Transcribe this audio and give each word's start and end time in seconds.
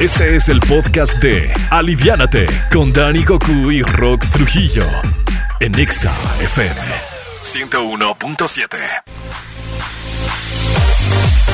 Este 0.00 0.34
es 0.34 0.48
el 0.48 0.60
podcast 0.60 1.18
de 1.18 1.52
Aliviánate 1.68 2.46
con 2.72 2.90
Dani 2.90 3.22
Goku 3.22 3.70
y 3.70 3.82
Rox 3.82 4.30
Trujillo 4.30 4.82
en 5.60 5.78
Exa 5.78 6.16
FM 6.40 6.80
101.7. 7.42 9.19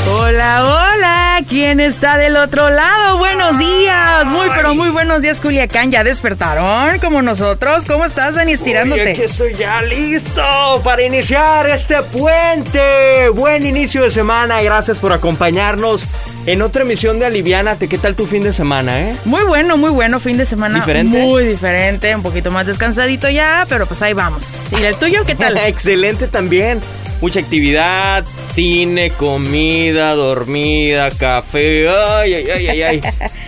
Hola, 0.08 0.64
hola, 0.64 1.40
¿quién 1.48 1.80
está 1.80 2.16
del 2.16 2.36
otro 2.36 2.70
lado? 2.70 3.18
Buenos 3.18 3.58
días, 3.58 4.24
muy 4.26 4.48
pero 4.54 4.72
muy 4.74 4.90
buenos 4.90 5.20
días 5.20 5.40
Culiacán, 5.40 5.90
¿ya 5.90 6.04
despertaron 6.04 6.98
como 7.00 7.22
nosotros? 7.22 7.84
¿Cómo 7.84 8.04
estás 8.04 8.34
Dani 8.36 8.52
estirándote? 8.52 9.02
Oye, 9.02 9.24
estoy 9.24 9.54
ya 9.54 9.82
listo 9.82 10.42
para 10.84 11.02
iniciar 11.02 11.68
este 11.68 12.02
puente. 12.04 13.28
Buen 13.34 13.66
inicio 13.66 14.02
de 14.02 14.12
semana, 14.12 14.62
gracias 14.62 15.00
por 15.00 15.12
acompañarnos 15.12 16.06
en 16.46 16.62
otra 16.62 16.82
emisión 16.82 17.18
de 17.18 17.26
Aliviánate. 17.26 17.88
¿Qué 17.88 17.98
tal 17.98 18.14
tu 18.14 18.26
fin 18.26 18.44
de 18.44 18.52
semana, 18.52 19.00
eh? 19.00 19.16
Muy 19.24 19.42
bueno, 19.42 19.76
muy 19.76 19.90
bueno, 19.90 20.20
fin 20.20 20.36
de 20.36 20.46
semana. 20.46 20.78
¿Diferente? 20.78 21.18
Muy 21.18 21.44
diferente, 21.44 22.14
un 22.14 22.22
poquito 22.22 22.52
más 22.52 22.66
descansadito 22.66 23.28
ya, 23.28 23.66
pero 23.68 23.86
pues 23.86 24.00
ahí 24.02 24.12
vamos. 24.12 24.68
¿Y 24.70 24.84
el 24.84 24.94
tuyo 24.94 25.24
qué 25.24 25.34
tal? 25.34 25.56
Excelente 25.66 26.28
también. 26.28 26.80
Mucha 27.20 27.40
actividad, 27.40 28.24
cine, 28.54 29.10
comida, 29.10 30.14
dormida, 30.14 31.10
café. 31.10 31.88
Ay, 31.88 32.34
ay, 32.34 32.50
ay, 32.50 32.66
ay, 32.68 32.82
ay. 32.82 33.00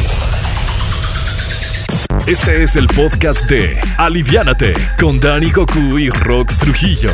Este 2.28 2.62
es 2.62 2.76
el 2.76 2.86
podcast 2.86 3.44
de 3.46 3.80
Aliviánate 3.98 4.72
con 5.00 5.18
Dani 5.18 5.50
Goku 5.50 5.98
y 5.98 6.10
Rox 6.10 6.60
Trujillo 6.60 7.10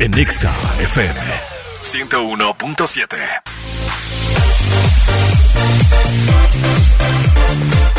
en 0.00 0.18
Exa 0.18 0.52
FM 0.80 1.14
101.7. 1.82 3.42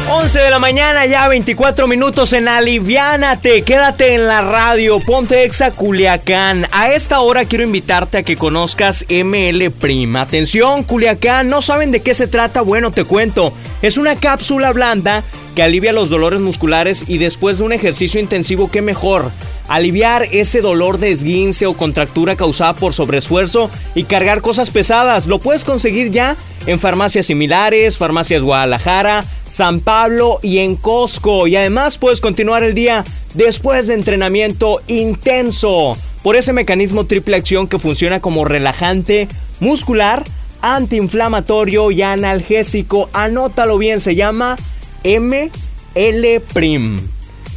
11 0.09 0.38
de 0.38 0.50
la 0.50 0.59
mañana, 0.59 1.06
ya 1.06 1.28
24 1.30 1.88
minutos 1.88 2.34
en 2.34 2.50
Aliviánate. 2.50 3.62
Quédate 3.62 4.16
en 4.16 4.28
la 4.28 4.41
radio, 4.41 5.00
ponte 5.00 5.46
exa 5.46 5.72
Culiacán. 5.72 6.68
A 6.72 6.90
esta 6.91 7.22
hora 7.22 7.46
quiero 7.46 7.64
invitarte 7.64 8.18
a 8.18 8.24
que 8.24 8.36
conozcas 8.36 9.06
ML 9.09 9.72
Prima. 9.72 10.22
Atención, 10.22 10.84
Culiacán, 10.84 11.50
¿no 11.50 11.62
saben 11.62 11.91
de 11.91 12.02
qué 12.02 12.14
se 12.16 12.28
trata? 12.28 12.62
Bueno, 12.62 12.91
te 12.91 13.06
cuento. 13.06 13.53
Es 13.81 13.97
una 13.97 14.16
cápsula 14.18 14.74
blanda 14.74 15.24
que 15.53 15.64
alivia 15.64 15.94
los 15.94 16.09
dolores 16.09 16.40
musculares 16.40 17.06
y 17.08 17.18
después 17.18 17.58
de 17.58 17.64
un 17.64 17.74
ejercicio 17.74 18.19
intensivo, 18.19 18.69
¿qué 18.72 18.81
mejor? 18.81 19.31
Aliviar 19.68 20.28
ese 20.31 20.62
dolor 20.62 20.97
de 20.97 21.12
esguince 21.12 21.66
o 21.66 21.74
contractura 21.75 22.36
causada 22.36 22.74
por 22.74 22.94
sobreesfuerzo 22.94 23.69
y 23.96 24.03
cargar 24.03 24.41
cosas 24.41 24.72
pesadas. 24.72 25.28
Lo 25.28 25.40
puedes 25.40 25.64
conseguir 25.64 26.12
ya 26.12 26.36
en 26.66 26.80
farmacias 26.80 27.28
similares, 27.28 27.97
farmacias 27.97 28.44
Guadalajara, 28.44 29.24
San 29.50 29.80
Pablo 29.80 30.40
y 30.41 30.58
en 30.59 30.75
Costco. 30.75 31.47
Y 31.47 31.56
además 31.56 31.97
puedes 31.97 32.20
continuar 32.20 32.64
el 32.64 32.74
día 32.74 33.03
después 33.35 33.88
de 33.88 33.94
entrenamiento 33.94 34.81
intenso 34.88 35.97
por 36.24 36.35
ese 36.35 36.53
mecanismo 36.53 37.06
triple 37.06 37.35
acción 37.35 37.68
que 37.68 37.80
funciona 37.80 38.20
como 38.20 38.46
relajante 38.46 39.28
muscular, 39.59 40.24
antiinflamatorio 40.62 41.91
y 41.91 42.02
analgésico. 42.02 43.09
Anótalo 43.14 43.78
bien, 43.78 44.00
se 44.00 44.16
llama 44.16 44.56
ML 45.03 46.41
Prim. 46.53 47.00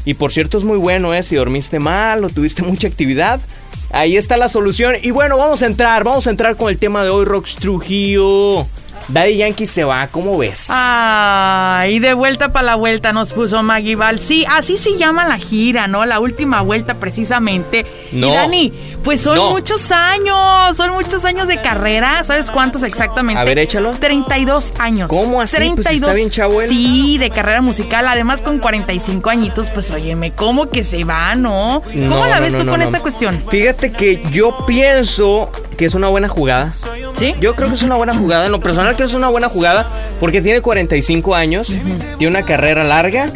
Y 0.04 0.14
por 0.14 0.32
cierto 0.32 0.58
es 0.58 0.64
muy 0.64 0.78
bueno, 0.78 1.12
¿eh? 1.14 1.22
Si 1.22 1.36
dormiste 1.36 1.78
mal 1.78 2.24
o 2.24 2.28
tuviste 2.28 2.62
mucha 2.62 2.86
actividad. 2.88 3.40
Ahí 3.90 4.16
está 4.16 4.36
la 4.36 4.48
solución. 4.48 4.94
Y 5.02 5.10
bueno, 5.10 5.36
vamos 5.36 5.62
a 5.62 5.66
entrar, 5.66 6.04
vamos 6.04 6.26
a 6.26 6.30
entrar 6.30 6.56
con 6.56 6.70
el 6.70 6.78
tema 6.78 7.02
de 7.02 7.10
hoy, 7.10 7.24
Rox 7.24 7.56
Trujillo. 7.56 8.66
Daddy 9.08 9.36
Yankee 9.36 9.66
se 9.66 9.84
va, 9.84 10.08
¿cómo 10.08 10.36
ves? 10.36 10.66
Ah, 10.70 11.84
y 11.88 12.00
de 12.00 12.12
vuelta 12.14 12.48
para 12.48 12.66
la 12.66 12.74
vuelta 12.74 13.12
nos 13.12 13.32
puso 13.32 13.62
Maggie 13.62 13.94
Val. 13.94 14.18
Sí, 14.18 14.44
así 14.50 14.76
se 14.78 14.96
llama 14.98 15.24
la 15.26 15.38
gira, 15.38 15.86
¿no? 15.86 16.04
La 16.06 16.18
última 16.18 16.60
vuelta 16.62 16.94
precisamente. 16.94 17.86
No. 18.12 18.28
Y 18.28 18.32
Dani, 18.32 18.72
pues 19.04 19.20
son 19.20 19.36
No. 19.36 19.50
muchos 19.50 19.92
años, 19.92 20.76
son 20.76 20.90
muchos 20.90 21.24
años 21.24 21.46
de 21.46 21.60
carrera. 21.62 22.24
¿Sabes 22.24 22.50
cuántos 22.50 22.82
exactamente? 22.82 23.40
A 23.40 23.44
ver, 23.44 23.58
échalo. 23.60 23.92
32 23.92 24.72
años. 24.78 25.08
¿Cómo 25.08 25.40
así? 25.40 25.56
Pues 25.74 25.86
está 25.86 26.12
bien 26.12 26.30
chavo 26.30 26.60
él. 26.60 26.68
Sí, 26.68 27.16
de 27.18 27.30
carrera 27.30 27.62
musical. 27.62 28.08
Además, 28.08 28.42
con 28.42 28.58
45 28.58 29.30
añitos, 29.30 29.68
pues 29.70 29.90
óyeme, 29.92 30.32
¿cómo 30.32 30.68
que 30.68 30.82
se 30.82 31.04
va, 31.04 31.34
no? 31.36 31.82
¿Cómo 31.84 32.06
No, 32.06 32.26
la 32.26 32.36
no, 32.36 32.42
ves 32.42 32.56
tú 32.58 32.66
con 32.66 32.82
esta 32.82 32.98
cuestión? 33.00 33.40
Fíjate 33.48 33.92
que 33.92 34.22
yo 34.32 34.66
pienso 34.66 35.50
que 35.76 35.84
es 35.84 35.94
una 35.94 36.08
buena 36.08 36.28
jugada. 36.28 36.72
¿Sí? 37.18 37.34
Yo 37.40 37.54
creo 37.54 37.68
que 37.68 37.74
es 37.74 37.82
una 37.82 37.96
buena 37.96 38.14
jugada. 38.14 38.46
En 38.46 38.52
lo 38.52 38.60
personal 38.60 38.94
creo 38.94 39.06
que 39.06 39.12
es 39.12 39.16
una 39.16 39.28
buena 39.28 39.48
jugada 39.48 39.86
porque 40.20 40.40
tiene 40.42 40.60
45 40.60 41.34
años, 41.34 41.68
tiene 42.18 42.28
una 42.28 42.42
carrera 42.44 42.84
larga, 42.84 43.30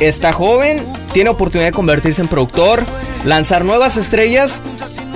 está 0.00 0.32
joven, 0.32 0.82
tiene 1.12 1.30
oportunidad 1.30 1.68
de 1.68 1.72
convertirse 1.72 2.22
en 2.22 2.28
productor, 2.28 2.82
lanzar 3.24 3.64
nuevas 3.64 3.96
estrellas 3.96 4.62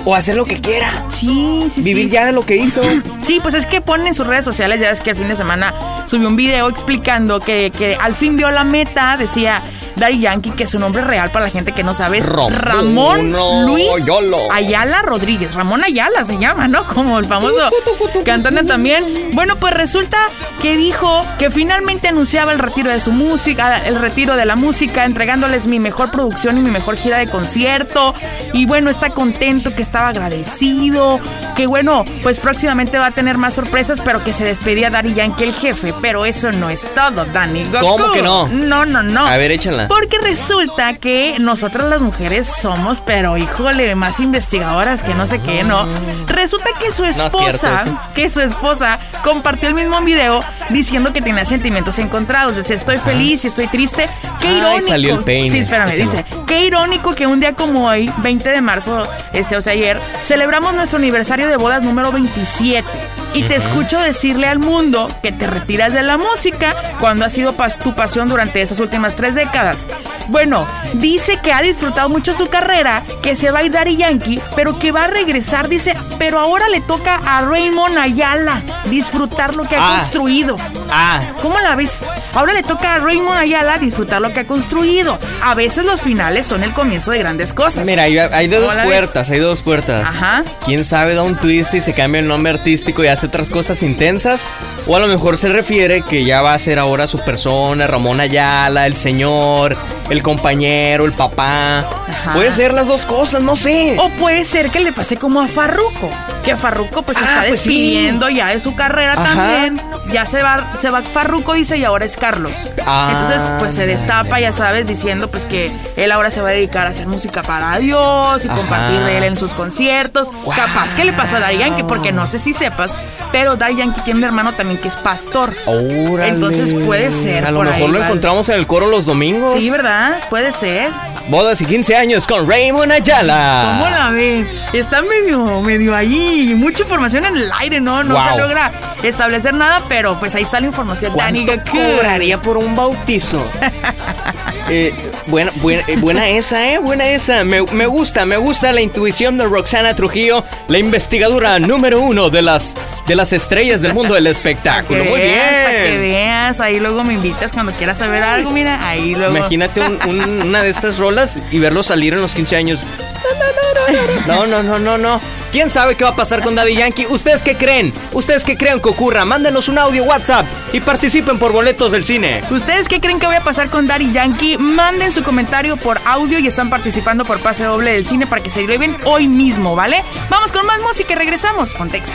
o 0.05 0.15
hacer 0.15 0.35
lo 0.35 0.45
que 0.45 0.61
quiera. 0.61 1.05
Sí, 1.09 1.67
sí, 1.73 1.81
Vivir 1.81 2.05
sí. 2.05 2.11
ya 2.11 2.25
de 2.25 2.31
lo 2.31 2.45
que 2.45 2.57
hizo. 2.57 2.81
Sí, 3.29 3.37
pues 3.43 3.53
es 3.53 3.67
que 3.67 3.79
ponen 3.79 4.07
en 4.07 4.15
sus 4.15 4.25
redes 4.25 4.43
sociales, 4.43 4.79
ya 4.79 4.89
ves 4.89 5.01
que 5.01 5.11
el 5.11 5.15
fin 5.15 5.27
de 5.27 5.35
semana 5.35 5.71
subió 6.07 6.27
un 6.27 6.35
video 6.35 6.67
explicando 6.67 7.39
que, 7.39 7.69
que 7.69 7.95
al 7.95 8.15
fin 8.15 8.37
vio 8.37 8.49
la 8.49 8.63
meta, 8.63 9.17
decía 9.17 9.61
Daddy 9.99 10.19
Yankee, 10.19 10.51
que 10.51 10.67
su 10.67 10.79
nombre 10.79 11.01
real 11.03 11.31
para 11.31 11.45
la 11.45 11.51
gente 11.51 11.71
que 11.71 11.83
no 11.83 11.93
sabe 11.93 12.19
es 12.19 12.25
Ramón 12.25 12.53
Ramón 12.53 13.31
Luis 13.65 13.85
Ayala. 14.01 14.37
Ayala 14.51 15.01
Rodríguez. 15.01 15.53
Ramón 15.53 15.83
Ayala 15.83 16.25
se 16.25 16.37
llama, 16.37 16.67
¿no? 16.67 16.85
Como 16.85 17.19
el 17.19 17.25
famoso 17.25 17.69
cantante 18.25 18.63
también. 18.63 19.29
Bueno, 19.33 19.55
pues 19.57 19.73
resulta 19.73 20.17
que 20.61 20.75
dijo 20.75 21.25
que 21.37 21.49
finalmente 21.49 22.07
anunciaba 22.07 22.51
el 22.51 22.59
retiro 22.59 22.89
de 22.89 22.99
su 22.99 23.11
música, 23.11 23.77
el 23.85 23.95
retiro 23.95 24.35
de 24.35 24.45
la 24.45 24.55
música, 24.55 25.05
entregándoles 25.05 25.67
mi 25.67 25.79
mejor 25.79 26.11
producción 26.11 26.57
y 26.57 26.61
mi 26.61 26.71
mejor 26.71 26.97
gira 26.97 27.17
de 27.17 27.27
concierto. 27.27 28.13
Y 28.53 28.65
bueno, 28.65 28.89
está 28.89 29.09
contento, 29.09 29.73
que 29.75 29.81
estaba 29.81 30.09
agradecido, 30.09 31.19
que 31.55 31.67
bueno, 31.67 32.05
pues 32.23 32.39
próximamente 32.39 32.97
va 32.97 33.07
a 33.07 33.11
tener 33.11 33.37
más 33.37 33.55
sorpresas, 33.55 34.01
pero 34.01 34.23
que 34.23 34.33
se 34.33 34.45
despedía 34.45 34.89
Daddy 34.89 35.13
Yankee 35.13 35.43
el 35.43 35.53
jefe. 35.53 35.93
Pero 36.01 36.25
eso 36.25 36.51
no 36.53 36.69
es 36.69 36.87
todo, 36.95 37.25
Dani. 37.25 37.65
Goku. 37.65 37.85
¿Cómo 37.85 38.11
que 38.13 38.21
no? 38.21 38.47
No, 38.47 38.85
no, 38.85 39.03
no. 39.03 39.27
A 39.27 39.37
ver, 39.37 39.51
échala. 39.51 39.87
Porque 39.89 40.19
resulta 40.19 40.93
que 40.93 41.35
nosotras 41.39 41.89
las 41.89 42.01
mujeres 42.01 42.47
somos, 42.47 43.01
pero 43.01 43.37
híjole, 43.37 43.95
más 43.95 44.19
investigadoras 44.21 45.03
que 45.03 45.13
no 45.15 45.27
sé 45.27 45.41
qué, 45.41 45.63
¿no? 45.63 45.85
Resulta 46.27 46.69
que 46.79 46.91
su 46.91 47.03
esposa, 47.03 47.83
que 48.15 48.29
su 48.29 48.39
esposa 48.39 48.99
compartió 49.23 49.67
el 49.67 49.73
mismo 49.73 49.99
video 50.01 50.39
diciendo 50.69 51.11
que 51.11 51.21
tenía 51.21 51.43
sentimientos 51.45 51.99
encontrados. 51.99 52.55
Decía, 52.55 52.75
estoy 52.75 52.97
feliz 52.97 53.43
y 53.43 53.47
estoy 53.47 53.67
triste. 53.67 54.05
Qué 54.39 54.57
irónico. 54.57 54.87
salió 54.87 55.15
el 55.15 55.23
peine. 55.23 55.51
Sí, 55.51 55.57
espérame, 55.59 55.95
dice, 55.95 56.23
qué 56.47 56.65
irónico 56.65 57.13
que 57.13 57.27
un 57.27 57.39
día 57.39 57.53
como 57.53 57.87
hoy, 57.87 58.09
20 58.19 58.47
de 58.47 58.61
marzo, 58.61 59.01
este, 59.33 59.57
o 59.57 59.61
sea, 59.61 59.73
ayer, 59.73 59.99
celebramos 60.23 60.73
nuestro 60.75 60.99
aniversario 60.99 61.47
de 61.49 61.57
bodas 61.57 61.83
número 61.83 62.11
27. 62.11 62.87
Y 63.33 63.43
te 63.43 63.55
escucho 63.55 63.99
decirle 63.99 64.47
al 64.47 64.59
mundo 64.59 65.07
que 65.21 65.31
te 65.31 65.45
retiras 65.47 65.93
de 65.93 66.01
la 66.03 66.17
música 66.17 66.75
cuando 66.99 67.25
ha 67.25 67.29
sido 67.29 67.53
tu 67.81 67.93
pasión 67.95 68.27
durante 68.27 68.61
esas 68.61 68.79
últimas 68.79 69.15
tres 69.15 69.35
décadas. 69.35 69.85
Bueno, 70.27 70.65
dice 70.93 71.39
que 71.41 71.53
ha 71.53 71.61
disfrutado 71.61 72.09
mucho 72.09 72.33
su 72.33 72.47
carrera, 72.47 73.03
que 73.21 73.35
se 73.35 73.51
va 73.51 73.59
a 73.59 73.63
ir 73.63 73.71
Daddy 73.71 73.95
Yankee, 73.97 74.41
pero 74.55 74.77
que 74.77 74.91
va 74.91 75.05
a 75.05 75.07
regresar, 75.07 75.69
dice, 75.69 75.95
pero 76.17 76.39
ahora 76.39 76.69
le 76.69 76.81
toca 76.81 77.15
a 77.25 77.41
Raymond 77.41 77.97
Ayala 77.97 78.61
disfrutar 78.89 79.55
lo 79.55 79.63
que 79.63 79.75
ha 79.75 79.79
Ah. 79.79 79.99
construido. 80.01 80.55
Ah, 80.91 81.19
¿Cómo 81.41 81.59
la 81.59 81.75
ves? 81.75 81.99
Ahora 82.33 82.53
le 82.53 82.63
toca 82.63 82.95
a 82.95 82.99
Raymond 82.99 83.37
Ayala 83.37 83.77
disfrutar 83.77 84.21
lo 84.21 84.31
que 84.33 84.41
ha 84.41 84.45
construido. 84.45 85.17
A 85.43 85.55
veces 85.55 85.85
los 85.85 86.01
finales 86.01 86.47
son 86.47 86.63
el 86.63 86.71
comienzo 86.71 87.11
de 87.11 87.19
grandes 87.19 87.53
cosas. 87.53 87.85
mira, 87.85 88.03
hay, 88.03 88.13
de 88.47 88.57
¿Cómo 88.57 88.67
dos 88.67 88.75
puertas, 88.83 89.29
hay 89.29 89.39
de 89.39 89.45
dos 89.45 89.61
puertas. 89.61 90.01
Ajá. 90.07 90.43
¿Quién 90.65 90.83
sabe 90.83 91.15
da 91.15 91.23
un 91.23 91.35
twist 91.35 91.73
y 91.73 91.81
se 91.81 91.93
cambia 91.93 92.19
el 92.19 92.27
nombre 92.27 92.53
artístico 92.53 93.03
y 93.03 93.07
hace 93.07 93.25
otras 93.27 93.49
cosas 93.49 93.81
intensas? 93.83 94.45
O 94.87 94.95
a 94.95 94.99
lo 94.99 95.07
mejor 95.07 95.37
se 95.37 95.49
refiere 95.49 96.01
que 96.01 96.23
ya 96.23 96.41
va 96.41 96.53
a 96.53 96.59
ser 96.59 96.79
ahora 96.79 97.07
su 97.07 97.19
persona, 97.19 97.87
Ramón 97.87 98.19
Ayala, 98.19 98.87
el 98.87 98.95
señor, 98.95 99.75
el 100.09 100.23
compañero, 100.23 101.05
el 101.05 101.13
papá. 101.13 101.85
Puede 102.33 102.51
ser 102.51 102.73
las 102.73 102.87
dos 102.87 103.05
cosas, 103.05 103.41
no 103.41 103.55
sé. 103.55 103.95
O 103.99 104.09
puede 104.11 104.43
ser 104.43 104.69
que 104.69 104.79
le 104.79 104.91
pase 104.91 105.17
como 105.17 105.41
a 105.41 105.47
Farruko, 105.47 106.09
que 106.43 106.55
Farruko 106.55 107.01
pues 107.03 107.17
Ah, 107.19 107.21
está 107.21 107.43
pues 107.47 107.61
sí. 107.61 107.69
despidiendo 107.69 108.29
ya 108.29 108.47
de 108.47 108.59
su 108.59 108.75
carrera 108.75 109.13
Ajá. 109.13 109.23
también. 109.23 109.81
Ya 110.11 110.25
se 110.25 110.41
va, 110.41 110.73
se 110.79 110.89
va 110.89 111.01
Farruko, 111.01 111.53
dice, 111.53 111.77
y 111.77 111.85
ahora 111.85 112.05
es 112.05 112.17
Carlos. 112.17 112.51
Ah, 112.85 113.09
Entonces, 113.11 113.51
pues 113.59 113.73
se 113.73 113.85
destapa, 113.85 114.39
ya 114.39 114.51
sabes, 114.51 114.87
diciendo 114.87 115.29
pues 115.29 115.45
que 115.45 115.71
él 115.97 116.11
ahora 116.11 116.31
se 116.31 116.41
va 116.41 116.49
a 116.49 116.51
dedicar 116.51 116.87
a 116.87 116.91
hacer 116.91 117.05
música 117.07 117.43
para 117.43 117.77
Dios 117.77 118.43
y 118.43 118.47
Ajá. 118.47 118.57
compartir 118.57 118.99
de 119.01 119.17
él 119.17 119.23
en 119.25 119.37
sus 119.37 119.51
conciertos. 119.51 120.27
Capaz 120.55 120.93
que 120.95 121.03
le 121.05 121.13
pasa 121.13 121.37
a 121.37 121.39
Daddy 121.41 121.57
Yankee, 121.59 121.83
porque 121.83 122.11
no 122.11 122.25
sé 122.25 122.39
si 122.39 122.53
sepas, 122.53 122.91
pero 123.31 123.55
Daddy 123.55 123.75
Yankee 123.77 124.01
tiene 124.01 124.19
un 124.19 124.23
hermano 124.25 124.51
también 124.53 124.79
que 124.81 124.87
es 124.87 124.95
pastor. 124.95 125.53
Órale. 125.67 126.29
Entonces 126.29 126.73
puede 126.73 127.11
ser. 127.11 127.45
A 127.45 127.51
lo 127.51 127.57
por 127.59 127.67
ahí, 127.67 127.73
mejor 127.73 127.89
lo 127.89 127.99
¿vale? 127.99 128.05
encontramos 128.05 128.49
en 128.49 128.55
el 128.55 128.65
coro 128.65 128.87
los 128.87 129.05
domingos. 129.05 129.53
Sí, 129.59 129.69
¿verdad? 129.69 130.17
Puede 130.29 130.51
ser. 130.51 130.89
Bodas 131.29 131.61
y 131.61 131.65
15 131.65 131.95
años 131.95 132.25
con 132.25 132.49
Raymond 132.49 132.91
Ayala. 132.91 133.77
¿Cómo 133.77 133.89
la 133.89 134.09
ves? 134.09 134.47
Está 134.73 135.01
medio, 135.03 135.61
medio 135.61 135.93
ahí, 135.95 136.53
mucha 136.55 136.81
información 136.83 137.23
en 137.25 137.35
el 137.37 137.51
aire, 137.59 137.79
¿no? 137.79 138.03
No 138.03 138.15
Wow. 138.15 138.23
se 138.31 138.37
logra 138.39 138.71
establecer 139.03 139.53
nada, 139.53 139.83
pero 139.87 140.19
pues 140.19 140.33
ahí 140.33 140.41
está 140.41 140.59
la 140.59 140.65
información. 140.67 141.15
Dani 141.15 141.45
¿Cuánto 141.45 141.65
Gaku. 141.71 141.77
cobraría 141.97 142.41
por 142.41 142.57
un 142.57 142.75
bautizo? 142.75 143.45
Eh, 144.71 144.93
buena, 145.27 145.51
buena, 145.55 145.81
eh, 145.87 145.95
buena 145.97 146.29
esa, 146.29 146.71
¿eh? 146.71 146.77
Buena 146.77 147.07
esa. 147.07 147.43
Me, 147.43 147.63
me 147.63 147.87
gusta, 147.87 148.25
me 148.25 148.37
gusta 148.37 148.71
la 148.71 148.81
intuición 148.81 149.37
de 149.37 149.45
Roxana 149.45 149.95
Trujillo, 149.95 150.43
la 150.67 150.77
investigadora 150.77 151.57
número 151.59 151.99
uno 152.01 152.29
de 152.29 152.41
las, 152.43 152.75
de 153.07 153.15
las 153.15 153.33
estrellas 153.33 153.81
del 153.81 153.93
mundo 153.93 154.13
del 154.13 154.27
espectáculo. 154.35 155.03
Muy 155.03 155.19
veas, 155.19 155.65
para 155.65 155.83
que 155.83 155.89
bien. 155.97 156.01
veas, 156.01 156.59
ahí 156.59 156.79
luego 156.79 157.03
me 157.03 157.13
invitas 157.15 157.51
cuando 157.51 157.71
quieras 157.73 157.97
saber 157.97 158.21
algo, 158.21 158.51
mira, 158.51 158.87
ahí 158.87 159.15
luego. 159.15 159.35
Imagínate 159.35 159.81
un- 159.81 159.99
un- 160.07 160.41
una 160.43 160.61
de 160.61 160.69
estas 160.69 160.97
rolas 160.97 161.39
y 161.51 161.57
verlo 161.59 161.81
salir 161.83 162.13
en 162.13 162.21
los 162.21 162.33
15 162.35 162.55
años. 162.55 162.81
No, 164.27 164.45
no, 164.45 164.61
no, 164.61 164.77
no, 164.77 164.97
no. 164.97 165.19
¿Quién 165.51 165.71
sabe 165.71 165.95
qué 165.95 166.03
va 166.03 166.11
a 166.11 166.15
pasar 166.15 166.43
con 166.43 166.53
Daddy 166.53 166.75
Yankee? 166.75 167.07
¿Ustedes 167.07 167.41
qué 167.41 167.55
creen? 167.55 167.91
¿Ustedes 168.13 168.43
qué 168.43 168.55
creen 168.55 168.79
que 168.79 168.89
ocurra? 168.89 169.25
Mándenos 169.25 169.67
un 169.67 169.79
audio 169.79 170.03
WhatsApp 170.03 170.45
y 170.73 170.79
participen 170.79 171.39
por 171.39 171.51
boletos 171.51 171.91
del 171.91 172.03
cine. 172.05 172.41
¿Ustedes 172.51 172.87
qué 172.87 172.99
creen 172.99 173.19
que 173.19 173.25
voy 173.25 173.35
a 173.35 173.41
pasar 173.41 173.69
con 173.69 173.87
Daddy 173.87 174.11
Yankee? 174.13 174.57
Manden 174.59 175.11
su 175.11 175.23
comentario 175.23 175.75
por 175.77 175.99
audio 176.05 176.37
y 176.37 176.47
están 176.47 176.69
participando 176.69 177.25
por 177.25 177.39
pase 177.39 177.63
doble 177.63 177.93
del 177.93 178.05
cine 178.05 178.27
para 178.27 178.43
que 178.43 178.51
se 178.51 178.67
lleven 178.67 178.95
hoy 179.05 179.27
mismo, 179.27 179.75
¿vale? 179.75 180.03
Vamos 180.29 180.51
con 180.51 180.67
más 180.67 180.79
música 180.81 181.13
y 181.13 181.15
regresamos 181.15 181.73
con 181.73 181.89
Texa. 181.89 182.13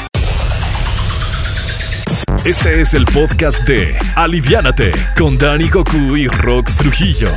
Este 2.45 2.81
es 2.83 2.95
el 2.95 3.05
podcast 3.07 3.63
de 3.63 3.99
Aliviánate 4.15 4.93
con 5.19 5.39
Dani 5.39 5.69
Goku 5.69 6.17
y 6.17 6.29
Rox 6.29 6.77
Trujillo 6.77 7.33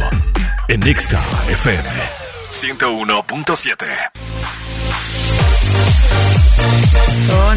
en 0.68 0.86
Exa 0.86 1.24
FM 1.50 1.90
101.7. 2.52 4.27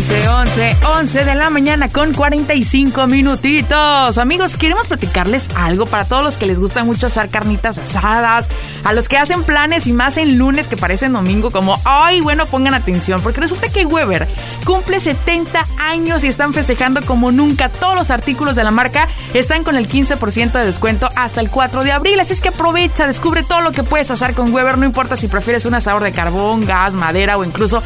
11, 0.01 0.29
11, 0.29 0.77
11 0.99 1.25
de 1.25 1.35
la 1.35 1.51
mañana 1.51 1.89
con 1.89 2.13
45 2.13 3.07
minutitos. 3.07 4.19
Amigos, 4.19 4.57
queremos 4.57 4.87
platicarles 4.87 5.49
algo 5.55 5.85
para 5.87 6.05
todos 6.05 6.25
los 6.25 6.39
que 6.39 6.47
les 6.47 6.59
gusta 6.59 6.85
mucho 6.85 7.07
hacer 7.07 7.29
carnitas 7.29 7.77
asadas, 7.77 8.49
a 8.85 8.93
los 8.93 9.09
que 9.09 9.19
hacen 9.19 9.45
planes 9.45 9.87
y 9.87 9.93
más 9.93 10.17
en 10.17 10.39
lunes 10.39 10.69
que 10.69 10.77
parecen 10.77 11.13
domingo, 11.13 11.51
como, 11.51 11.79
ay, 11.85 12.21
bueno, 12.21 12.47
pongan 12.47 12.75
atención, 12.75 13.21
porque 13.21 13.41
resulta 13.41 13.69
que 13.69 13.85
Weber 13.85 14.27
cumple 14.65 15.01
70 15.01 15.67
años 15.79 16.25
y 16.25 16.29
están 16.29 16.53
festejando 16.55 17.03
como 17.03 17.31
nunca. 17.31 17.69
Todos 17.69 17.95
los 17.95 18.11
artículos 18.11 18.57
de 18.57 18.65
la 18.65 18.71
marca 18.71 19.07
están 19.35 19.65
con 19.65 19.77
el 19.77 19.89
15% 19.89 20.53
de 20.53 20.67
descuento 20.67 21.11
hasta 21.15 21.41
el 21.41 21.51
4 21.51 21.85
de 21.85 21.93
abril, 21.93 22.19
así 22.21 22.33
es 22.33 22.41
que 22.41 22.49
aprovecha, 22.49 23.07
descubre 23.07 23.43
todo 23.43 23.61
lo 23.61 23.73
que 23.73 23.83
puedes 23.83 24.11
hacer 24.11 24.35
con 24.35 24.53
Weber, 24.53 24.79
no 24.79 24.87
importa 24.87 25.17
si 25.17 25.29
prefieres 25.29 25.65
un 25.65 25.75
asador 25.75 26.03
de 26.03 26.13
carbón, 26.13 26.65
gas, 26.65 26.95
madera 26.95 27.37
o 27.37 27.45
incluso 27.45 27.83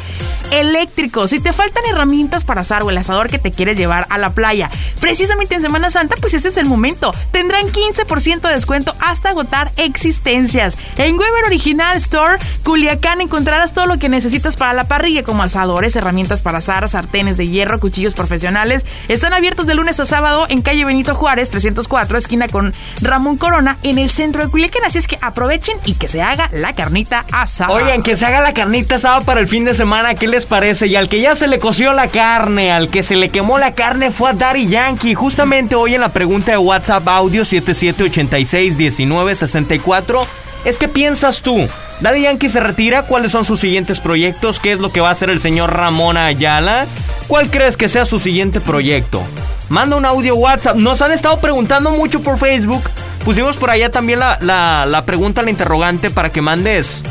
eléctrico. 0.50 1.28
Si 1.28 1.40
te 1.40 1.52
faltan 1.52 1.84
herramientas 1.90 2.44
para 2.44 2.62
asar 2.62 2.82
o 2.82 2.90
el 2.90 2.98
asador 2.98 3.28
que 3.28 3.38
te 3.38 3.50
quieres 3.50 3.78
llevar 3.78 4.06
a 4.10 4.18
la 4.18 4.30
playa, 4.30 4.70
precisamente 5.00 5.54
en 5.54 5.62
Semana 5.62 5.90
Santa, 5.90 6.16
pues 6.20 6.34
ese 6.34 6.48
es 6.48 6.56
el 6.56 6.66
momento. 6.66 7.14
Tendrán 7.32 7.66
15% 7.66 8.40
de 8.40 8.54
descuento 8.54 8.94
hasta 9.00 9.30
agotar 9.30 9.72
existencias. 9.76 10.76
En 10.96 11.18
Weber 11.18 11.44
Original 11.46 11.96
Store, 11.96 12.38
Culiacán, 12.62 13.20
encontrarás 13.20 13.72
todo 13.72 13.86
lo 13.86 13.98
que 13.98 14.08
necesitas 14.08 14.56
para 14.56 14.72
la 14.72 14.84
parrilla, 14.84 15.22
como 15.22 15.42
asadores, 15.42 15.96
herramientas 15.96 16.42
para 16.42 16.58
asar, 16.58 16.88
sartenes 16.88 17.36
de 17.36 17.48
hierro, 17.48 17.80
cuchillos 17.80 18.14
profesionales. 18.14 18.84
Están 19.08 19.32
abiertos 19.32 19.66
de 19.66 19.74
lunes 19.74 20.00
a 20.00 20.04
sábado 20.04 20.46
en 20.48 20.62
calle 20.62 20.84
Benito 20.84 21.14
Juárez, 21.14 21.50
304, 21.50 22.18
esquina 22.18 22.48
con 22.48 22.74
Ramón 23.00 23.36
Corona, 23.36 23.78
en 23.82 23.98
el 23.98 24.10
centro 24.10 24.44
de 24.44 24.50
Culiacán. 24.50 24.84
Así 24.84 24.98
es 24.98 25.08
que 25.08 25.18
aprovechen 25.20 25.78
y 25.84 25.94
que 25.94 26.08
se 26.08 26.22
haga 26.22 26.48
la 26.52 26.74
carnita 26.74 27.24
asada. 27.32 27.72
Oigan, 27.72 28.02
que 28.02 28.16
se 28.16 28.26
haga 28.26 28.40
la 28.40 28.54
carnita 28.54 28.96
asada 28.96 29.20
para 29.22 29.40
el 29.40 29.46
fin 29.46 29.64
de 29.64 29.74
semana, 29.74 30.14
¿qué 30.14 30.28
les 30.34 30.46
parece? 30.46 30.88
Y 30.88 30.96
al 30.96 31.08
que 31.08 31.20
ya 31.20 31.36
se 31.36 31.46
le 31.46 31.60
coció 31.60 31.92
la 31.92 32.08
carne, 32.08 32.72
al 32.72 32.88
que 32.88 33.04
se 33.04 33.14
le 33.14 33.28
quemó 33.28 33.56
la 33.56 33.72
carne 33.72 34.10
fue 34.10 34.30
a 34.30 34.32
Daddy 34.32 34.66
Yankee. 34.66 35.14
Justamente 35.14 35.76
hoy 35.76 35.94
en 35.94 36.00
la 36.00 36.08
pregunta 36.08 36.50
de 36.50 36.58
WhatsApp 36.58 37.06
audio 37.06 37.44
77861964 37.44 40.26
es 40.64 40.76
que 40.76 40.88
piensas 40.88 41.42
tú, 41.42 41.68
Daddy 42.00 42.22
Yankee 42.22 42.48
se 42.48 42.58
retira, 42.58 43.04
¿cuáles 43.04 43.30
son 43.30 43.44
sus 43.44 43.60
siguientes 43.60 44.00
proyectos? 44.00 44.58
¿Qué 44.58 44.72
es 44.72 44.80
lo 44.80 44.90
que 44.90 45.00
va 45.00 45.10
a 45.10 45.12
hacer 45.12 45.30
el 45.30 45.38
señor 45.38 45.72
Ramón 45.72 46.16
Ayala? 46.16 46.86
¿Cuál 47.28 47.48
crees 47.48 47.76
que 47.76 47.88
sea 47.88 48.04
su 48.04 48.18
siguiente 48.18 48.60
proyecto? 48.60 49.22
Manda 49.68 49.94
un 49.94 50.04
audio 50.04 50.34
WhatsApp. 50.34 50.74
Nos 50.74 51.00
han 51.00 51.12
estado 51.12 51.38
preguntando 51.38 51.92
mucho 51.92 52.22
por 52.22 52.40
Facebook. 52.40 52.82
Pusimos 53.24 53.56
por 53.56 53.70
allá 53.70 53.92
también 53.92 54.18
la, 54.18 54.36
la, 54.40 54.84
la 54.84 55.04
pregunta, 55.04 55.42
la 55.42 55.50
interrogante 55.50 56.10
para 56.10 56.32
que 56.32 56.40
mandes 56.40 57.04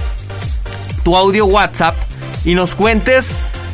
tu 1.06 1.16
audio 1.16 1.46
WhatsApp 1.46 1.96
y 2.46 2.56
nos 2.56 2.76
cuentes. 2.76 3.34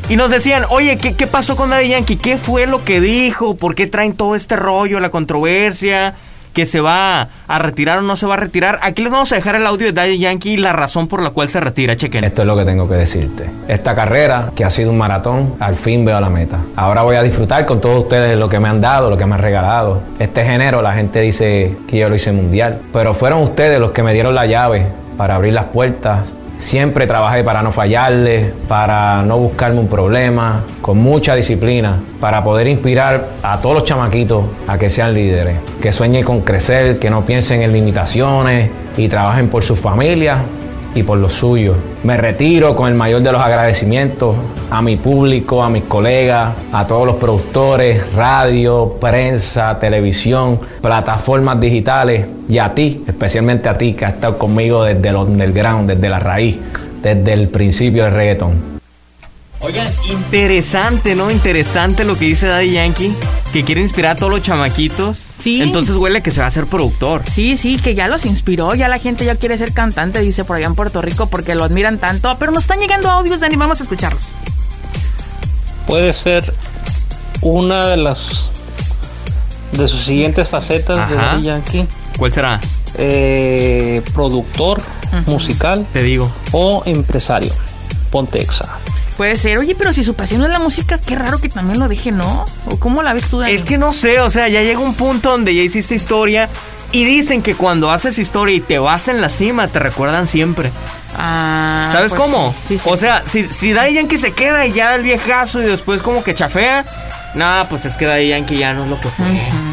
Y 0.10 0.16
nos 0.16 0.32
decían, 0.32 0.64
oye, 0.70 0.98
¿qué, 0.98 1.14
qué 1.14 1.28
pasó 1.28 1.56
con 1.56 1.70
Daddy 1.70 1.90
Yankee? 1.90 2.16
¿Qué 2.16 2.38
fue 2.38 2.66
lo 2.66 2.84
que 2.84 3.00
dijo? 3.00 3.56
¿Por 3.56 3.76
qué 3.76 3.86
traen 3.86 4.14
todo 4.14 4.36
este 4.36 4.56
rollo, 4.56 5.00
la 5.00 5.12
controversia? 5.12 6.16
¿Que 6.52 6.66
se 6.66 6.82
va 6.82 7.30
a 7.48 7.60
retirar 7.60 8.00
o 8.00 8.02
no 8.02 8.16
se 8.16 8.26
va 8.26 8.34
a 8.34 8.38
retirar? 8.38 8.80
Aquí 8.82 9.04
les 9.04 9.12
vamos 9.12 9.32
a 9.32 9.36
dejar 9.36 9.56
el 9.56 9.68
audio 9.68 9.86
de 9.86 9.94
Daddy 9.94 10.18
Yankee 10.18 10.54
y 10.54 10.58
la 10.58 10.74
razón 10.74 11.08
por 11.08 11.22
la 11.22 11.30
cual 11.30 11.48
se 11.48 11.60
retira. 11.60 11.96
Chequen. 11.96 12.24
Esto 12.24 12.42
es 12.42 12.48
lo 12.48 12.58
que 12.58 12.66
tengo 12.66 12.90
que 12.90 12.96
decirte. 12.96 13.48
Esta 13.68 13.94
carrera, 13.94 14.52
que 14.56 14.66
ha 14.66 14.72
sido 14.72 14.90
un 14.90 14.98
maratón, 14.98 15.54
al 15.60 15.76
fin 15.76 16.04
veo 16.04 16.20
la 16.20 16.32
meta. 16.32 16.58
Ahora 16.76 17.04
voy 17.04 17.16
a 17.16 17.22
disfrutar 17.22 17.68
con 17.68 17.80
todos 17.80 18.00
ustedes 18.00 18.36
lo 18.36 18.50
que 18.50 18.60
me 18.60 18.68
han 18.68 18.82
dado, 18.82 19.12
lo 19.12 19.18
que 19.18 19.28
me 19.28 19.36
han 19.36 19.42
regalado. 19.42 20.02
Este 20.18 20.44
género, 20.44 20.82
la 20.82 20.96
gente 20.96 21.22
dice 21.22 21.78
que 21.88 22.00
yo 22.00 22.10
lo 22.10 22.16
hice 22.16 22.32
mundial, 22.32 22.80
pero 22.92 23.14
fueron 23.14 23.44
ustedes 23.44 23.80
los 23.80 23.92
que 23.92 24.02
me 24.02 24.12
dieron 24.12 24.34
la 24.34 24.48
llave 24.48 24.88
para 25.18 25.36
abrir 25.36 25.54
las 25.54 25.66
puertas. 25.66 26.34
Siempre 26.60 27.08
trabajé 27.08 27.44
para 27.46 27.62
no 27.62 27.72
fallarle, 27.72 28.54
para 28.68 29.24
no 29.24 29.38
buscarme 29.38 29.80
un 29.80 29.88
problema, 29.88 30.64
con 30.82 30.98
mucha 30.98 31.34
disciplina, 31.34 32.00
para 32.20 32.44
poder 32.44 32.68
inspirar 32.68 33.30
a 33.42 33.62
todos 33.62 33.76
los 33.76 33.86
chamaquitos 33.86 34.44
a 34.68 34.78
que 34.78 34.90
sean 34.90 35.14
líderes, 35.14 35.56
que 35.82 35.94
sueñen 35.94 36.26
con 36.26 36.42
crecer, 36.42 37.00
que 37.00 37.10
no 37.10 37.26
piensen 37.26 37.62
en 37.62 37.72
limitaciones 37.72 38.70
y 38.98 39.08
trabajen 39.08 39.48
por 39.48 39.64
sus 39.64 39.80
familias 39.80 40.42
y 40.96 41.04
por 41.04 41.18
los 41.18 41.34
suyos. 41.34 41.76
Me 42.04 42.18
retiro 42.18 42.76
con 42.76 42.90
el 42.90 42.96
mayor 42.96 43.22
de 43.22 43.32
los 43.32 43.42
agradecimientos 43.42 44.36
a 44.70 44.82
mi 44.82 44.96
público, 44.98 45.64
a 45.64 45.70
mis 45.70 45.84
colegas, 45.84 46.54
a 46.72 46.86
todos 46.88 47.06
los 47.06 47.16
productores, 47.18 48.14
radio, 48.14 48.96
prensa, 49.00 49.78
televisión, 49.80 50.60
plataformas 50.82 51.60
digitales 51.60 52.26
y 52.48 52.58
a 52.58 52.74
ti, 52.74 53.04
especialmente 53.08 53.70
a 53.70 53.78
ti 53.78 53.94
que 53.94 54.06
has 54.06 54.16
estado 54.16 54.38
conmigo 54.38 54.84
desde 54.84 55.10
el 55.10 55.16
underground, 55.16 55.88
desde 55.88 56.10
la 56.10 56.20
raíz, 56.20 56.58
desde 57.02 57.34
el 57.34 57.48
principio 57.50 58.06
del 58.06 58.14
reggaetón. 58.14 58.79
Oigan, 59.62 59.88
interesante, 60.10 61.16
¿no? 61.16 61.30
Interesante 61.30 62.06
lo 62.06 62.18
que 62.18 62.26
dice 62.26 62.48
Daddy 62.48 62.72
Yankee, 62.72 63.14
que 63.52 63.66
quiere 63.66 63.82
inspirar 63.82 64.14
a 64.14 64.16
todos 64.16 64.32
los 64.32 64.42
chamaquitos. 64.42 65.34
Sí. 65.38 65.62
Entonces 65.62 65.98
huele 65.98 66.22
que 66.24 66.32
se 66.32 66.40
va 66.40 66.46
a 66.46 66.48
hacer 66.48 66.66
productor. 66.68 67.24
Sí, 67.30 67.58
sí, 67.58 67.76
que 67.78 67.94
ya 67.94 68.08
los 68.08 68.26
inspiró, 68.26 68.74
ya 68.74 68.88
la 68.88 69.00
gente 69.00 69.26
ya 69.26 69.36
quiere 69.36 69.58
ser 69.58 69.74
cantante, 69.74 70.20
dice 70.22 70.46
por 70.46 70.56
allá 70.56 70.68
en 70.68 70.76
Puerto 70.76 71.02
Rico, 71.02 71.26
porque 71.28 71.56
lo 71.56 71.66
admiran 71.66 71.98
tanto. 71.98 72.34
Pero 72.40 72.54
nos 72.54 72.64
están 72.64 72.80
llegando 72.80 73.10
audios, 73.10 73.42
Dani, 73.42 73.58
vamos 73.58 73.82
a 73.82 73.84
escucharlos. 73.84 74.34
Puede 75.88 76.14
ser 76.14 76.54
una 77.42 77.86
de 77.88 77.98
las 77.98 78.50
de 79.74 79.88
sus 79.90 80.02
siguientes 80.04 80.48
facetas 80.48 81.10
de. 81.10 81.16
Daddy 81.16 81.44
Yankee, 81.44 81.86
¿Cuál 82.18 82.32
será? 82.34 82.60
eh, 82.96 84.02
productor 84.14 84.82
musical 85.26 85.86
Te 85.92 86.02
digo. 86.02 86.32
o 86.54 86.82
empresario. 86.86 87.52
Ponte 88.10 88.42
exa. 88.42 88.78
Puede 89.20 89.36
ser, 89.36 89.58
oye, 89.58 89.76
pero 89.76 89.92
si 89.92 90.02
su 90.06 90.14
pasión 90.14 90.42
es 90.46 90.50
la 90.50 90.60
música, 90.60 90.98
qué 90.98 91.14
raro 91.14 91.40
que 91.40 91.50
también 91.50 91.78
lo 91.78 91.90
deje, 91.90 92.10
¿no? 92.10 92.46
¿O 92.68 92.80
cómo 92.80 93.04
la 93.04 93.12
ves 93.12 93.26
tú, 93.26 93.40
Dani? 93.40 93.52
Es 93.52 93.66
que 93.66 93.78
no 93.78 93.92
sé, 93.92 94.22
o 94.22 94.30
sea, 94.30 94.48
ya 94.48 94.62
llega 94.62 94.80
un 94.80 94.96
punto 94.96 95.32
donde 95.32 95.54
ya 95.54 95.62
hiciste 95.62 95.94
historia 95.94 96.48
y 96.94 97.04
dicen 97.04 97.42
que 97.42 97.54
cuando 97.54 97.92
haces 97.92 98.18
historia 98.18 98.56
y 98.56 98.62
te 98.62 98.80
vas 98.80 99.10
en 99.10 99.20
la 99.20 99.30
cima, 99.30 99.68
te 99.68 99.80
recuerdan 99.80 100.26
siempre. 100.26 100.72
Ah, 101.18 101.90
¿Sabes 101.92 102.14
pues 102.14 102.22
cómo? 102.22 102.56
sí, 102.66 102.80
sí. 102.80 102.90
O 102.90 102.96
sea, 102.96 103.22
si, 103.26 103.44
si 103.44 103.74
Daddy 103.74 103.96
Yankee 103.96 104.18
se 104.18 104.32
queda 104.32 104.66
y 104.66 104.72
ya 104.72 104.96
el 104.96 105.04
viejazo 105.04 105.62
y 105.62 105.66
después 105.66 106.02
como 106.02 106.24
que 106.24 106.34
chafea, 106.34 106.86
nada, 107.36 107.68
pues 107.68 107.84
es 107.84 107.98
que 107.98 108.06
Daddy 108.06 108.30
Yankee 108.30 108.58
ya 108.58 108.74
no 108.74 108.86
es 108.86 108.90
lo 108.90 109.02
que 109.02 109.10
fue. 109.10 109.26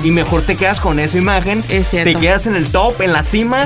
Y 0.02 0.10
mejor 0.10 0.42
te 0.42 0.56
quedas 0.56 0.80
con 0.80 0.98
esa 0.98 1.18
imagen, 1.18 1.62
Es 1.68 1.90
cierto. 1.90 2.12
te 2.12 2.18
quedas 2.18 2.48
en 2.48 2.56
el 2.56 2.66
top, 2.72 3.00
en 3.00 3.12
la 3.12 3.22
cima. 3.22 3.64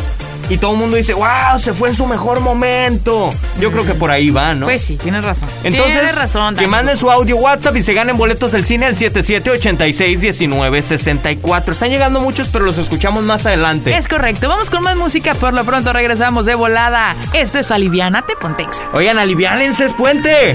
Y 0.50 0.58
todo 0.58 0.72
el 0.72 0.78
mundo 0.78 0.96
dice, 0.96 1.14
wow, 1.14 1.60
se 1.60 1.72
fue 1.74 1.90
en 1.90 1.94
su 1.94 2.06
mejor 2.06 2.40
momento. 2.40 3.30
Yo 3.60 3.70
creo 3.70 3.86
que 3.86 3.94
por 3.94 4.10
ahí 4.10 4.30
va, 4.30 4.52
¿no? 4.52 4.66
Pues 4.66 4.82
sí, 4.82 4.96
tienes 4.96 5.24
razón. 5.24 5.48
Entonces, 5.62 5.94
tienes 5.94 6.16
razón, 6.16 6.56
que 6.56 6.66
manden 6.66 6.96
su 6.96 7.08
audio 7.08 7.36
WhatsApp 7.36 7.76
y 7.76 7.82
se 7.82 7.94
ganen 7.94 8.16
boletos 8.16 8.50
del 8.50 8.64
cine 8.64 8.86
al 8.86 8.96
77861964. 8.96 11.70
Están 11.70 11.90
llegando 11.90 12.20
muchos, 12.20 12.48
pero 12.48 12.64
los 12.64 12.78
escuchamos 12.78 13.22
más 13.22 13.46
adelante. 13.46 13.96
Es 13.96 14.08
correcto, 14.08 14.48
vamos 14.48 14.70
con 14.70 14.82
más 14.82 14.96
música, 14.96 15.34
por 15.34 15.54
lo 15.54 15.64
pronto 15.64 15.92
regresamos 15.92 16.46
de 16.46 16.56
volada. 16.56 17.14
Esto 17.32 17.60
es 17.60 17.70
Aliviánate, 17.70 18.34
Pontexa. 18.34 18.82
Oigan, 18.92 19.20
aliviánense, 19.20 19.84
es 19.84 19.92
puente. 19.92 20.54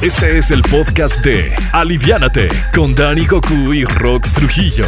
Este 0.00 0.38
es 0.38 0.50
el 0.50 0.62
podcast 0.62 1.18
de 1.18 1.54
Aliviánate 1.72 2.48
con 2.74 2.94
Dani 2.94 3.26
Goku 3.26 3.74
y 3.74 3.84
Rox 3.84 4.32
Trujillo 4.32 4.86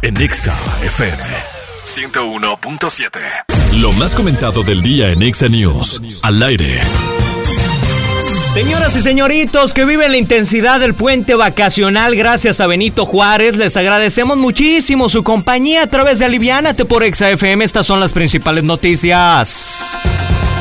en 0.00 0.18
Exa 0.18 0.56
FM 0.82 1.49
101.7. 1.90 3.80
Lo 3.80 3.92
más 3.94 4.14
comentado 4.14 4.62
del 4.62 4.80
día 4.80 5.08
en 5.08 5.22
Exa 5.22 5.48
News. 5.48 6.00
Al 6.22 6.40
aire. 6.40 6.80
Señoras 8.54 8.94
y 8.94 9.00
señoritos 9.00 9.74
que 9.74 9.84
viven 9.84 10.12
la 10.12 10.16
intensidad 10.16 10.78
del 10.78 10.94
puente 10.94 11.34
vacacional 11.34 12.14
gracias 12.14 12.60
a 12.60 12.68
Benito 12.68 13.06
Juárez, 13.06 13.56
les 13.56 13.76
agradecemos 13.76 14.36
muchísimo 14.36 15.08
su 15.08 15.24
compañía 15.24 15.82
a 15.82 15.86
través 15.88 16.20
de 16.20 16.26
Aliviánate 16.26 16.84
por 16.84 17.02
Exa 17.02 17.28
FM. 17.30 17.64
Estas 17.64 17.86
son 17.86 17.98
las 17.98 18.12
principales 18.12 18.62
noticias. 18.62 19.98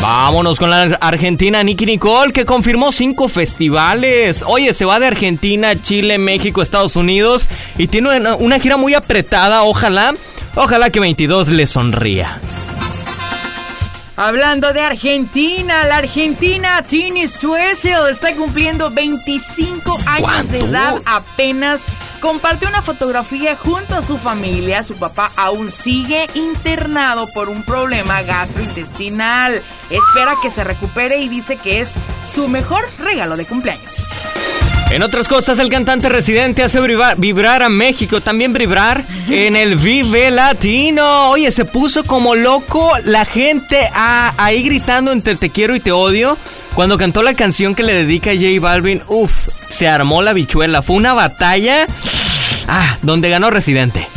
Vámonos 0.02 0.58
con 0.58 0.72
la 0.72 0.98
argentina 1.00 1.62
Nicky 1.62 1.86
Nicole 1.86 2.34
que 2.34 2.46
confirmó 2.46 2.92
cinco 2.92 3.30
festivales. 3.30 4.44
Oye, 4.48 4.74
se 4.74 4.86
va 4.86 5.00
de 5.00 5.06
Argentina, 5.06 5.80
Chile, 5.80 6.18
México, 6.18 6.64
Estados 6.64 6.96
Unidos 6.96 7.50
y 7.78 7.86
tiene 7.86 8.18
una, 8.18 8.36
una 8.36 8.60
gira 8.60 8.78
muy 8.78 8.96
apretada. 8.96 9.62
Ojalá, 9.64 10.14
ojalá 10.56 10.90
que 10.90 11.00
22 11.00 11.50
le 11.50 11.66
sonría. 11.66 12.40
Hablando 14.20 14.74
de 14.74 14.82
Argentina, 14.82 15.86
la 15.86 15.98
Argentina 15.98 16.84
Tini 16.84 17.30
Suezel 17.30 18.10
está 18.12 18.36
cumpliendo 18.36 18.90
25 18.92 19.98
años 20.08 20.52
de 20.52 20.60
edad 20.60 20.98
apenas. 21.06 21.80
Compartió 22.20 22.68
una 22.68 22.82
fotografía 22.82 23.56
junto 23.56 23.96
a 23.96 24.04
su 24.04 24.18
familia. 24.18 24.84
Su 24.84 24.96
papá 24.96 25.32
aún 25.38 25.72
sigue 25.72 26.28
internado 26.34 27.28
por 27.34 27.48
un 27.48 27.64
problema 27.64 28.22
gastrointestinal. 28.24 29.62
Espera 29.90 30.34
que 30.44 30.52
se 30.52 30.66
recupere 30.66 31.20
y 31.20 31.30
dice 31.30 31.56
que 31.56 31.80
es 31.80 31.94
su 32.30 32.50
mejor 32.50 32.84
regalo 33.00 33.38
de 33.38 33.46
cumpleaños. 33.46 34.04
En 34.92 35.04
otras 35.04 35.28
cosas, 35.28 35.60
el 35.60 35.70
cantante 35.70 36.10
residente 36.10 36.64
hace 36.64 36.80
vibrar, 37.18 37.62
a 37.64 37.70
México, 37.70 38.22
también 38.22 38.54
vibrar 38.54 39.06
en 39.30 39.56
el 39.56 39.76
Vive 39.76 40.32
Latino. 40.32 41.30
Oye, 41.30 41.52
se 41.52 41.64
puso 41.64 42.04
como 42.04 42.34
loco 42.34 42.92
la 43.04 43.24
gente 43.24 43.88
a- 43.94 44.34
ahí 44.38 44.64
gritando 44.64 45.12
entre 45.12 45.36
te 45.36 45.52
quiero 45.52 45.76
y 45.76 45.80
te 45.80 45.92
odio. 45.92 46.38
Cuando 46.74 46.98
cantó 46.98 47.22
la 47.22 47.36
canción 47.36 47.76
que 47.76 47.84
le 47.84 47.94
dedica 47.94 48.32
a 48.32 48.34
J 48.36 48.60
Balvin, 48.60 49.04
uff, 49.08 49.50
se 49.70 49.88
armó 49.88 50.24
la 50.24 50.34
bichuela. 50.34 50.82
Fue 50.82 50.96
una 50.96 51.14
batalla, 51.14 51.86
ah, 52.68 52.98
donde 53.04 53.30
ganó 53.30 53.52
Residente. 53.52 54.08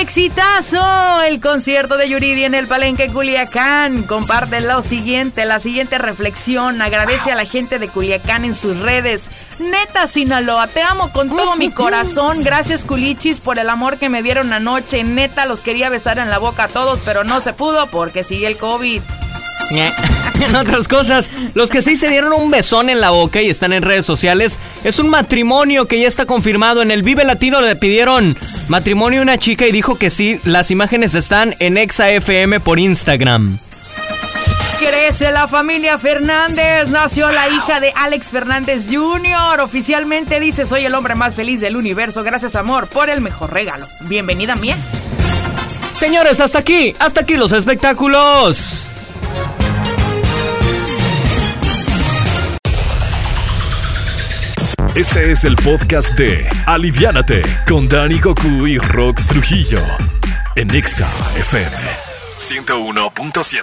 Exitazo. 0.00 1.20
El 1.22 1.40
concierto 1.40 1.98
de 1.98 2.08
Yuridia 2.08 2.46
en 2.46 2.54
el 2.54 2.66
Palenque 2.66 3.08
Culiacán. 3.08 4.04
Comparte 4.04 4.62
lo 4.62 4.82
siguiente, 4.82 5.44
la 5.44 5.60
siguiente 5.60 5.98
reflexión. 5.98 6.80
Agradece 6.80 7.30
a 7.30 7.36
la 7.36 7.44
gente 7.44 7.78
de 7.78 7.86
Culiacán 7.86 8.46
en 8.46 8.56
sus 8.56 8.78
redes. 8.78 9.30
Neta 9.58 10.06
Sinaloa, 10.06 10.68
te 10.68 10.80
amo 10.80 11.12
con 11.12 11.28
todo 11.28 11.54
mi 11.56 11.70
corazón. 11.74 12.42
Gracias 12.42 12.84
Culichis 12.84 13.40
por 13.40 13.58
el 13.58 13.68
amor 13.68 13.98
que 13.98 14.08
me 14.08 14.22
dieron 14.22 14.52
anoche. 14.54 15.04
Neta, 15.04 15.44
los 15.44 15.62
quería 15.62 15.90
besar 15.90 16.18
en 16.18 16.30
la 16.30 16.38
boca 16.38 16.64
a 16.64 16.68
todos, 16.68 17.00
pero 17.04 17.22
no 17.22 17.42
se 17.42 17.52
pudo 17.52 17.86
porque 17.88 18.24
sigue 18.24 18.46
el 18.46 18.56
COVID. 18.56 19.02
En 20.40 20.56
otras 20.56 20.88
cosas, 20.88 21.28
los 21.54 21.70
que 21.70 21.82
sí 21.82 21.96
se 21.96 22.08
dieron 22.08 22.32
un 22.32 22.50
besón 22.50 22.88
en 22.88 23.00
la 23.00 23.10
boca 23.10 23.42
y 23.42 23.50
están 23.50 23.72
en 23.72 23.82
redes 23.82 24.06
sociales, 24.06 24.58
es 24.84 24.98
un 24.98 25.08
matrimonio 25.08 25.86
que 25.86 26.00
ya 26.00 26.08
está 26.08 26.26
confirmado. 26.26 26.82
En 26.82 26.90
el 26.90 27.02
Vive 27.02 27.24
Latino 27.24 27.60
le 27.60 27.76
pidieron 27.76 28.36
matrimonio 28.68 29.20
a 29.20 29.22
una 29.22 29.38
chica 29.38 29.66
y 29.66 29.72
dijo 29.72 29.98
que 29.98 30.10
sí. 30.10 30.40
Las 30.44 30.70
imágenes 30.70 31.14
están 31.14 31.54
en 31.58 31.76
ExaFM 31.76 32.60
por 32.60 32.78
Instagram. 32.78 33.58
Crece 34.78 35.30
la 35.30 35.46
familia 35.46 35.98
Fernández. 35.98 36.88
Nació 36.88 37.30
la 37.30 37.48
hija 37.48 37.80
de 37.80 37.92
Alex 37.94 38.28
Fernández 38.28 38.86
Jr. 38.90 39.60
Oficialmente 39.60 40.40
dice: 40.40 40.64
Soy 40.64 40.86
el 40.86 40.94
hombre 40.94 41.14
más 41.14 41.34
feliz 41.34 41.60
del 41.60 41.76
universo. 41.76 42.22
Gracias, 42.22 42.56
amor, 42.56 42.88
por 42.88 43.10
el 43.10 43.20
mejor 43.20 43.52
regalo. 43.52 43.86
Bienvenida, 44.02 44.56
mía. 44.56 44.76
Señores, 45.94 46.40
hasta 46.40 46.60
aquí, 46.60 46.94
hasta 46.98 47.20
aquí 47.20 47.36
los 47.36 47.52
espectáculos. 47.52 48.89
Este 54.94 55.30
es 55.30 55.44
el 55.44 55.54
podcast 55.54 56.12
de 56.14 56.48
Aliviánate 56.66 57.42
con 57.66 57.88
Dani 57.88 58.18
Goku 58.18 58.66
y 58.66 58.76
Rox 58.78 59.28
Trujillo 59.28 59.78
en 60.56 60.74
Exa 60.74 61.08
FM 61.36 61.76
101.7. 62.40 63.62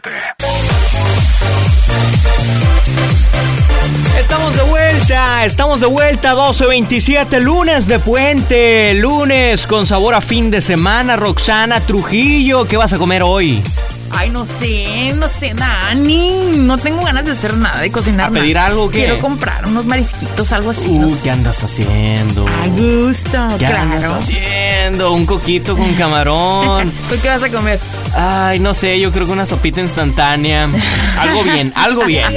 Estamos 4.17 4.55
de 4.55 4.63
vuelta, 4.63 5.46
estamos 5.46 5.81
de 5.81 5.88
vuelta, 5.88 6.34
12.27, 6.34 7.41
lunes 7.41 7.88
de 7.88 8.00
puente, 8.00 8.93
lunes 8.93 9.67
con 9.67 9.86
sabor 9.86 10.15
a 10.15 10.22
fin 10.22 10.50
de 10.50 10.62
semana, 10.62 11.17
Roxana 11.17 11.81
Trujillo, 11.81 12.65
¿qué 12.65 12.77
vas 12.77 12.93
a 12.93 12.98
comer 12.98 13.22
hoy? 13.22 13.62
Ay, 14.11 14.29
no 14.29 14.45
sé, 14.45 15.13
no 15.15 15.27
sé, 15.29 15.53
Dani. 15.53 16.57
No 16.59 16.77
tengo 16.77 17.01
ganas 17.03 17.25
de 17.25 17.31
hacer 17.31 17.55
nada, 17.57 17.79
de 17.81 17.91
cocinar. 17.91 18.29
¿A 18.29 18.31
pedir 18.31 18.55
nada. 18.55 18.67
algo 18.67 18.89
qué? 18.89 18.99
Quiero 18.99 19.19
comprar 19.19 19.67
unos 19.67 19.85
marisquitos, 19.85 20.51
algo 20.51 20.71
así. 20.71 20.91
no 20.91 21.07
Uh, 21.07 21.09
sé. 21.09 21.21
¿qué 21.23 21.31
andas 21.31 21.63
haciendo? 21.63 22.45
A 22.47 22.67
gusto, 22.67 23.47
¿Qué 23.59 23.65
andas 23.67 23.99
claro. 24.01 24.15
haciendo? 24.15 25.11
Un 25.13 25.25
coquito 25.25 25.77
con 25.77 25.93
camarón. 25.93 26.91
¿Tú 27.09 27.15
qué 27.21 27.27
vas 27.29 27.43
a 27.43 27.49
comer? 27.49 27.79
Ay, 28.15 28.59
no 28.59 28.73
sé, 28.73 28.99
yo 28.99 29.11
creo 29.11 29.25
que 29.25 29.31
una 29.31 29.45
sopita 29.45 29.81
instantánea. 29.81 30.67
Algo 31.19 31.43
bien, 31.43 31.73
algo 31.75 32.05
bien. 32.05 32.31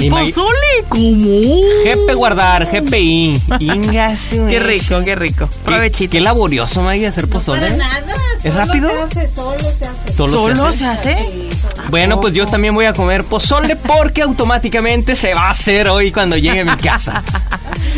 Imagi- 0.00 0.34
¡Pozole! 0.34 0.84
¿Cómo? 0.88 1.60
GP 1.84 2.14
guardar, 2.14 2.66
GPI. 2.70 3.40
Inga 3.60 4.16
su 4.16 4.46
Qué 4.48 4.58
rico, 4.58 5.00
qué 5.04 5.14
rico. 5.14 5.48
Qué, 5.48 5.58
Provechito. 5.64 6.10
qué 6.10 6.20
laborioso, 6.20 6.82
Maggie, 6.82 7.06
hacer 7.06 7.28
pozole. 7.28 7.60
Para 7.62 7.76
nada. 7.76 8.14
¿Es 8.44 8.52
solo 8.52 8.64
rápido? 8.66 8.88
Se 8.90 9.02
hace, 9.20 9.34
solo 9.34 9.58
se 9.58 9.84
hace. 9.86 10.12
Solo 10.12 10.32
se 10.48 10.54
¿Solo 10.54 10.66
hace. 10.68 10.78
se 10.78 10.86
hace? 10.86 11.26
Sí, 11.30 11.48
solo. 11.60 11.82
Bueno, 11.90 12.20
pues 12.20 12.34
yo 12.34 12.46
también 12.46 12.74
voy 12.74 12.86
a 12.86 12.92
comer 12.92 13.24
pozole 13.24 13.76
porque 13.76 14.22
automáticamente 14.22 15.14
se 15.16 15.34
va 15.34 15.42
a 15.48 15.50
hacer 15.50 15.88
hoy 15.88 16.10
cuando 16.12 16.36
llegue 16.36 16.60
a 16.60 16.64
mi 16.64 16.76
casa. 16.76 17.22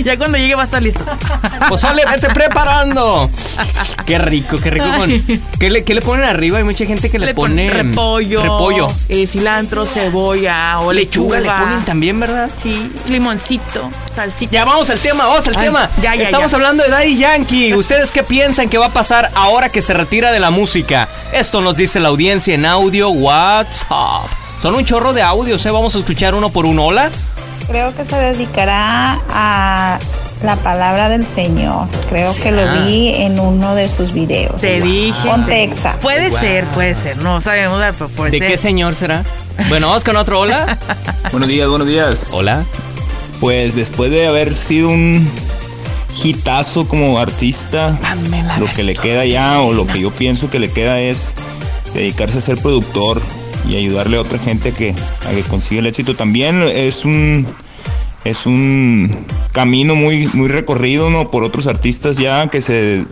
ya 0.02 0.16
cuando 0.16 0.38
llegue 0.38 0.54
va 0.54 0.62
a 0.62 0.64
estar 0.64 0.82
listo. 0.82 1.04
Pozole, 1.68 2.02
vete 2.10 2.28
preparando. 2.30 3.30
Qué 4.06 4.18
rico, 4.18 4.56
qué 4.58 4.70
rico. 4.70 4.86
Con, 4.96 5.10
¿qué, 5.58 5.70
le, 5.70 5.84
¿Qué 5.84 5.94
le 5.94 6.02
ponen 6.02 6.24
arriba? 6.26 6.58
Hay 6.58 6.64
mucha 6.64 6.84
gente 6.86 7.10
que 7.10 7.18
le, 7.18 7.34
pone 7.34 7.70
repollo, 7.70 8.42
repollo. 8.42 8.88
eh, 9.08 9.26
cilantro, 9.26 9.86
cebolla 9.86 10.80
o 10.80 10.92
lechuga. 10.92 11.38
lechuga. 11.40 11.58
le 11.58 11.64
ponen 11.64 11.84
también, 11.84 12.20
¿verdad? 12.20 12.50
Sí, 12.60 12.92
limoncito, 13.08 13.88
salsita. 14.14 14.52
Ya 14.52 14.64
vamos 14.64 14.90
al 14.90 14.98
tema, 14.98 15.24
vamos 15.26 15.46
al 15.46 15.56
Ay, 15.56 15.64
tema. 15.66 15.90
ya, 16.02 16.14
ya, 16.14 16.24
Estamos 16.24 16.50
ya. 16.50 16.56
hablando 16.56 16.82
de 16.84 16.90
Daddy 16.90 17.16
Yankee. 17.16 17.74
¿Ustedes 17.74 18.10
qué 18.10 18.22
piensan 18.22 18.68
que 18.68 18.78
va 18.78 18.86
a 18.86 18.92
pasar 18.92 19.30
ahora 19.34 19.68
que 19.68 19.80
se 19.82 19.94
retira 19.94 20.32
de 20.32 20.40
la 20.40 20.50
música? 20.50 21.08
Esto 21.32 21.60
nos 21.60 21.76
dice 21.76 22.00
la 22.00 22.08
audiencia 22.08 22.54
en 22.54 22.66
audio 22.66 23.10
WhatsApp. 23.10 24.26
Son 24.60 24.74
un 24.74 24.84
chorro 24.84 25.12
de 25.12 25.22
audios, 25.22 25.64
¿eh? 25.66 25.70
Vamos 25.70 25.94
a 25.94 25.98
escuchar 25.98 26.34
uno 26.34 26.50
por 26.50 26.64
uno. 26.66 26.86
Hola. 26.86 27.10
Creo 27.66 27.94
que 27.96 28.04
se 28.04 28.16
dedicará 28.16 29.20
a 29.30 29.98
la 30.42 30.56
palabra 30.56 31.08
del 31.08 31.26
Señor. 31.26 31.88
Creo 32.10 32.34
que 32.34 32.50
lo 32.52 32.84
vi 32.84 33.14
en 33.14 33.40
uno 33.40 33.74
de 33.74 33.88
sus 33.88 34.12
videos. 34.12 34.60
Te 34.60 34.80
dije. 34.80 35.28
Pontexa. 35.28 35.94
Puede 36.00 36.30
ser, 36.30 36.66
puede 36.66 36.94
ser. 36.94 37.16
No 37.18 37.40
sabemos, 37.40 37.80
puede 38.14 38.32
¿De 38.32 38.38
ser. 38.38 38.48
qué 38.48 38.58
señor 38.58 38.94
será? 38.94 39.24
Bueno, 39.68 39.88
vamos 39.88 40.04
con 40.04 40.16
otro. 40.16 40.40
Hola. 40.40 40.78
Buenos 41.32 41.48
días, 41.48 41.68
buenos 41.68 41.88
días. 41.88 42.32
Hola. 42.34 42.64
Pues 43.40 43.74
después 43.74 44.10
de 44.10 44.26
haber 44.26 44.54
sido 44.54 44.90
un 44.90 45.28
hitazo 46.22 46.86
como 46.86 47.18
artista, 47.18 47.98
lo 48.58 48.66
que 48.66 48.82
le 48.82 48.94
queda 48.94 49.24
ya 49.24 49.60
o 49.60 49.72
lo 49.72 49.86
que 49.86 50.00
yo 50.00 50.10
pienso 50.10 50.50
que 50.50 50.58
le 50.58 50.70
queda 50.70 51.00
es 51.00 51.34
dedicarse 51.94 52.38
a 52.38 52.40
ser 52.40 52.60
productor 52.60 53.20
y 53.68 53.76
ayudarle 53.76 54.16
a 54.16 54.20
otra 54.20 54.38
gente 54.38 54.72
que, 54.72 54.90
a 55.26 55.30
que 55.34 55.42
consiga 55.42 55.80
el 55.80 55.86
éxito. 55.86 56.14
También 56.16 56.62
es 56.62 57.04
un 57.04 57.46
es 58.24 58.46
un 58.46 59.26
camino 59.52 59.94
muy 59.94 60.28
muy 60.32 60.48
recorrido 60.48 61.10
¿no? 61.10 61.30
por 61.30 61.44
otros 61.44 61.66
artistas 61.66 62.16
ya 62.16 62.48
que 62.48 62.62
se 62.62 63.04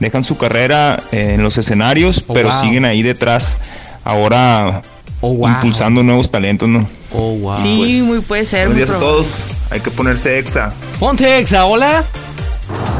dejan 0.00 0.24
su 0.24 0.36
carrera 0.36 1.00
en 1.12 1.42
los 1.42 1.56
escenarios, 1.56 2.24
Oh, 2.26 2.34
pero 2.34 2.48
wow. 2.50 2.60
siguen 2.60 2.84
ahí 2.84 3.02
detrás 3.02 3.58
ahora 4.04 4.82
Oh, 5.20 5.32
wow. 5.34 5.48
impulsando 5.48 6.02
nuevos 6.02 6.30
talentos, 6.30 6.68
¿no? 6.68 6.86
Oh, 7.12 7.32
wow. 7.36 7.62
Sí, 7.62 7.76
pues, 7.78 8.02
muy 8.02 8.20
puede 8.20 8.44
ser. 8.44 8.68
Buenos 8.68 8.76
días 8.88 8.90
a 8.96 8.98
todos. 9.00 9.26
Hay 9.70 9.80
que 9.80 9.90
ponerse 9.90 10.38
exa. 10.38 10.72
Ponte 11.00 11.38
exa, 11.38 11.64
hola. 11.64 12.04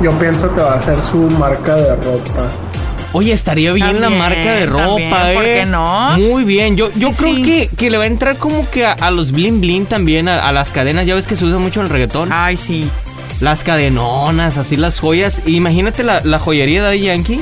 Yo 0.02 0.12
pienso 0.18 0.52
que 0.54 0.62
va 0.62 0.74
a 0.74 0.82
ser 0.82 1.00
su 1.02 1.18
marca 1.38 1.74
de 1.76 1.94
ropa. 1.96 2.48
Oye, 3.16 3.32
estaría 3.32 3.72
bien 3.72 4.00
la 4.00 4.10
marca 4.10 4.52
de 4.52 4.66
ropa, 4.66 4.84
también, 4.86 5.12
¿eh? 5.14 5.34
¿por 5.34 5.44
qué 5.44 5.66
no? 5.66 6.16
Muy 6.18 6.44
bien. 6.44 6.76
Yo, 6.76 6.90
yo 6.96 7.08
Sí, 7.08 7.14
creo 7.16 7.34
sí. 7.36 7.42
Que, 7.42 7.70
que 7.76 7.90
le 7.90 7.96
va 7.96 8.04
a 8.04 8.06
entrar 8.06 8.36
como 8.36 8.68
que 8.70 8.84
a, 8.84 8.92
a 8.92 9.10
los 9.10 9.32
bling 9.32 9.60
bling 9.60 9.86
también, 9.86 10.28
a, 10.28 10.38
a 10.46 10.52
las 10.52 10.68
cadenas. 10.70 11.06
Ya 11.06 11.14
ves 11.14 11.26
que 11.26 11.36
se 11.36 11.44
usa 11.46 11.58
mucho 11.58 11.80
en 11.80 11.86
el 11.86 11.92
reggaetón. 11.92 12.28
Ay, 12.32 12.56
sí. 12.58 12.88
Las 13.40 13.64
cadenonas, 13.64 14.58
así 14.58 14.76
las 14.76 15.00
joyas. 15.00 15.40
Imagínate 15.46 16.02
la, 16.02 16.20
la 16.24 16.38
joyería 16.38 16.84
de 16.84 17.00
Yankee. 17.00 17.40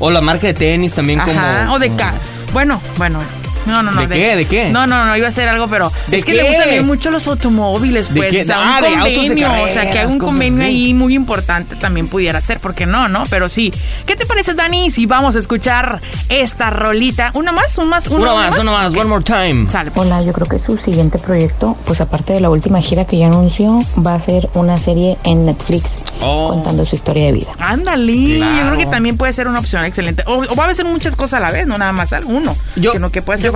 O 0.00 0.10
la 0.10 0.20
marca 0.20 0.48
de 0.48 0.54
tenis 0.54 0.92
también 0.94 1.20
Ajá. 1.20 1.62
como... 1.62 1.74
O 1.74 1.78
de 1.78 1.90
ca. 1.94 2.14
Bueno, 2.52 2.80
bueno. 2.96 3.20
No, 3.66 3.82
no, 3.82 3.90
no. 3.92 4.06
¿De 4.06 4.14
qué? 4.14 4.36
¿De 4.36 4.46
qué? 4.46 4.70
No, 4.70 4.86
no, 4.86 5.04
no, 5.04 5.16
iba 5.16 5.26
a 5.26 5.30
hacer 5.30 5.48
algo, 5.48 5.68
pero 5.68 5.90
¿De 6.08 6.16
es 6.18 6.24
que 6.24 6.32
qué? 6.32 6.42
le 6.42 6.48
gustan 6.48 6.86
mucho 6.86 7.10
los 7.10 7.26
automóviles, 7.26 8.12
¿De 8.12 8.20
pues. 8.20 8.30
qué? 8.32 8.40
O 8.42 8.44
sea, 8.44 8.56
Ah, 8.60 8.76
un 8.78 8.82
de 8.82 8.88
autos 8.96 9.08
de 9.12 9.16
convenio, 9.16 9.46
o 9.48 9.52
sea, 9.52 9.64
que 9.66 9.72
carreras, 9.72 9.96
haga 9.96 10.06
un 10.08 10.18
cosas 10.18 10.30
convenio 10.32 10.64
ahí 10.64 10.94
muy 10.94 11.14
importante 11.14 11.76
también 11.76 12.08
pudiera 12.08 12.40
ser, 12.40 12.60
¿por 12.60 12.74
qué 12.74 12.86
no, 12.86 13.08
no? 13.08 13.24
Pero 13.30 13.48
sí. 13.48 13.72
¿Qué 14.06 14.16
te 14.16 14.26
parece, 14.26 14.54
Dani, 14.54 14.90
si 14.90 15.06
vamos 15.06 15.36
a 15.36 15.38
escuchar 15.38 16.00
esta 16.28 16.70
rolita? 16.70 17.30
¿Una 17.34 17.52
más? 17.52 17.76
¿Un 17.78 17.88
más? 17.88 18.06
Una 18.08 18.34
más, 18.34 18.58
una 18.58 18.72
más. 18.72 18.92
One 18.92 19.04
more 19.04 19.24
time. 19.24 19.70
Sale, 19.70 19.90
pues. 19.90 20.06
Hola, 20.06 20.22
yo 20.22 20.32
creo 20.32 20.46
que 20.46 20.58
su 20.58 20.76
siguiente 20.78 21.18
proyecto, 21.18 21.76
pues 21.84 22.00
aparte 22.00 22.32
de 22.34 22.40
la 22.40 22.50
última 22.50 22.80
gira 22.80 23.04
que 23.06 23.18
ya 23.18 23.26
anunció, 23.26 23.78
va 24.06 24.14
a 24.14 24.20
ser 24.20 24.48
una 24.54 24.76
serie 24.76 25.16
en 25.24 25.46
Netflix 25.46 25.96
Oh. 26.20 26.50
contando 26.50 26.86
su 26.86 26.94
historia 26.94 27.26
de 27.26 27.32
vida. 27.32 27.50
Ándale, 27.58 28.36
Claro. 28.38 28.56
yo 28.56 28.66
creo 28.66 28.78
que 28.78 28.86
también 28.86 29.16
puede 29.16 29.32
ser 29.32 29.46
una 29.48 29.58
opción 29.58 29.84
excelente. 29.84 30.22
O, 30.26 30.36
o 30.48 30.54
va 30.56 30.66
a 30.66 30.74
ser 30.74 30.84
muchas 30.86 31.16
cosas 31.16 31.34
a 31.34 31.40
la 31.40 31.50
vez, 31.50 31.66
no 31.66 31.76
nada 31.76 31.92
más 31.92 32.14
uno, 32.26 32.56
Yo- 32.76 32.92
sino 32.92 33.10
que 33.10 33.20
puede 33.22 33.38
ser 33.38 33.50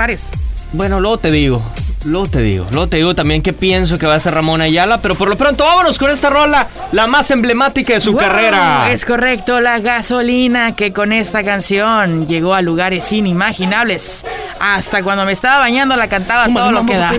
Bueno, 0.72 1.00
luego 1.00 1.18
te 1.18 1.32
digo. 1.32 1.60
Luego 2.04 2.28
te 2.28 2.40
digo. 2.40 2.66
Luego 2.70 2.86
te 2.86 2.98
digo 2.98 3.14
también 3.16 3.42
que 3.42 3.52
pienso 3.52 3.98
que 3.98 4.06
va 4.06 4.14
a 4.14 4.20
ser 4.20 4.32
Ramón 4.32 4.60
Ayala. 4.60 4.98
Pero 4.98 5.16
por 5.16 5.28
lo 5.28 5.36
pronto, 5.36 5.64
vámonos 5.64 5.98
con 5.98 6.10
esta 6.10 6.30
rola. 6.30 6.68
La 6.92 7.08
más 7.08 7.32
emblemática 7.32 7.94
de 7.94 8.00
su 8.00 8.12
Wow, 8.12 8.20
carrera. 8.20 8.92
Es 8.92 9.04
correcto, 9.04 9.60
la 9.60 9.80
gasolina 9.80 10.76
que 10.76 10.92
con 10.92 11.12
esta 11.12 11.42
canción 11.42 12.28
llegó 12.28 12.54
a 12.54 12.62
lugares 12.62 13.10
inimaginables. 13.10 14.22
Hasta 14.60 15.02
cuando 15.02 15.24
me 15.24 15.32
estaba 15.32 15.58
bañando 15.58 15.96
la 15.96 16.08
cantaba 16.08 16.46
todo 16.46 16.70
lo 16.70 16.86
que 16.86 16.96
da. 16.96 17.12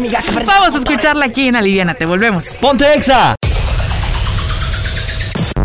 Vamos 0.45 0.75
a 0.75 0.77
escucharla 0.77 1.25
aquí 1.25 1.49
en 1.49 1.57
Aliviánate, 1.57 2.05
volvemos. 2.05 2.45
Ponte 2.61 2.93
exa. 2.93 3.35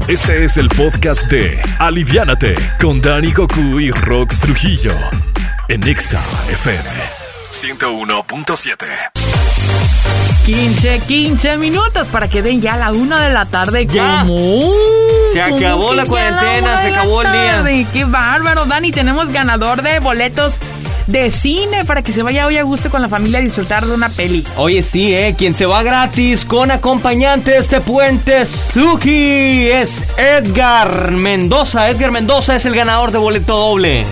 Este 0.09 0.45
es 0.45 0.57
el 0.57 0.69
podcast 0.69 1.23
de 1.31 1.63
Aliviánate 1.79 2.57
con 2.81 3.01
Dani 3.01 3.33
Goku 3.33 3.79
y 3.79 3.91
Rox 3.93 4.41
Trujillo 4.41 4.93
en 5.69 5.87
Exa 5.89 6.23
FM 6.51 6.83
101.7. 7.53 8.77
15, 10.45 10.99
15 11.07 11.57
minutos 11.57 12.09
para 12.09 12.29
que 12.29 12.43
den 12.43 12.61
ya 12.61 12.77
la 12.77 12.93
una 12.93 13.21
de 13.27 13.33
la 13.33 13.47
tarde. 13.47 13.87
Ya. 13.87 14.25
¿Cómo? 14.27 14.61
Se 15.33 15.41
¿Cómo 15.41 15.57
acabó 15.57 15.95
la 15.95 16.05
cuarentena, 16.05 16.83
se 16.83 16.89
acabó 16.89 17.23
el 17.23 17.33
día. 17.33 17.53
tarde? 17.53 17.87
Qué 17.93 18.05
bárbaro, 18.05 18.67
Dani. 18.67 18.91
Tenemos 18.93 19.31
ganador 19.31 19.83
de 19.83 20.01
boletos 20.01 20.59
de 21.07 21.31
cine 21.31 21.85
para 21.85 22.03
que 22.03 22.13
se 22.13 22.23
vaya 22.23 22.47
hoy 22.47 22.59
a 22.59 22.63
gusto 22.63 22.91
con 22.91 23.01
la 23.01 23.09
familia 23.09 23.39
a 23.39 23.43
disfrutar 23.43 23.85
de 23.87 23.95
una 23.95 24.09
peli. 24.11 24.45
Oye, 24.57 24.83
sí, 24.83 25.15
¿eh? 25.15 25.35
Quien 25.37 25.55
se 25.55 25.65
va 25.65 25.83
gratis 25.83 26.45
con 26.45 26.71
acompañante 26.71 27.53
de 27.53 27.59
este 27.59 27.81
puente 27.81 28.45
Suki 28.45 29.69
es 29.71 30.03
Edgar 30.19 31.11
Mendoza. 31.13 31.89
Edgar 31.89 32.11
Mendoza 32.11 32.57
es 32.57 32.67
el 32.67 32.75
ganador 32.75 33.13
de 33.13 33.19
boleto 33.19 33.57
doble. 33.57 34.05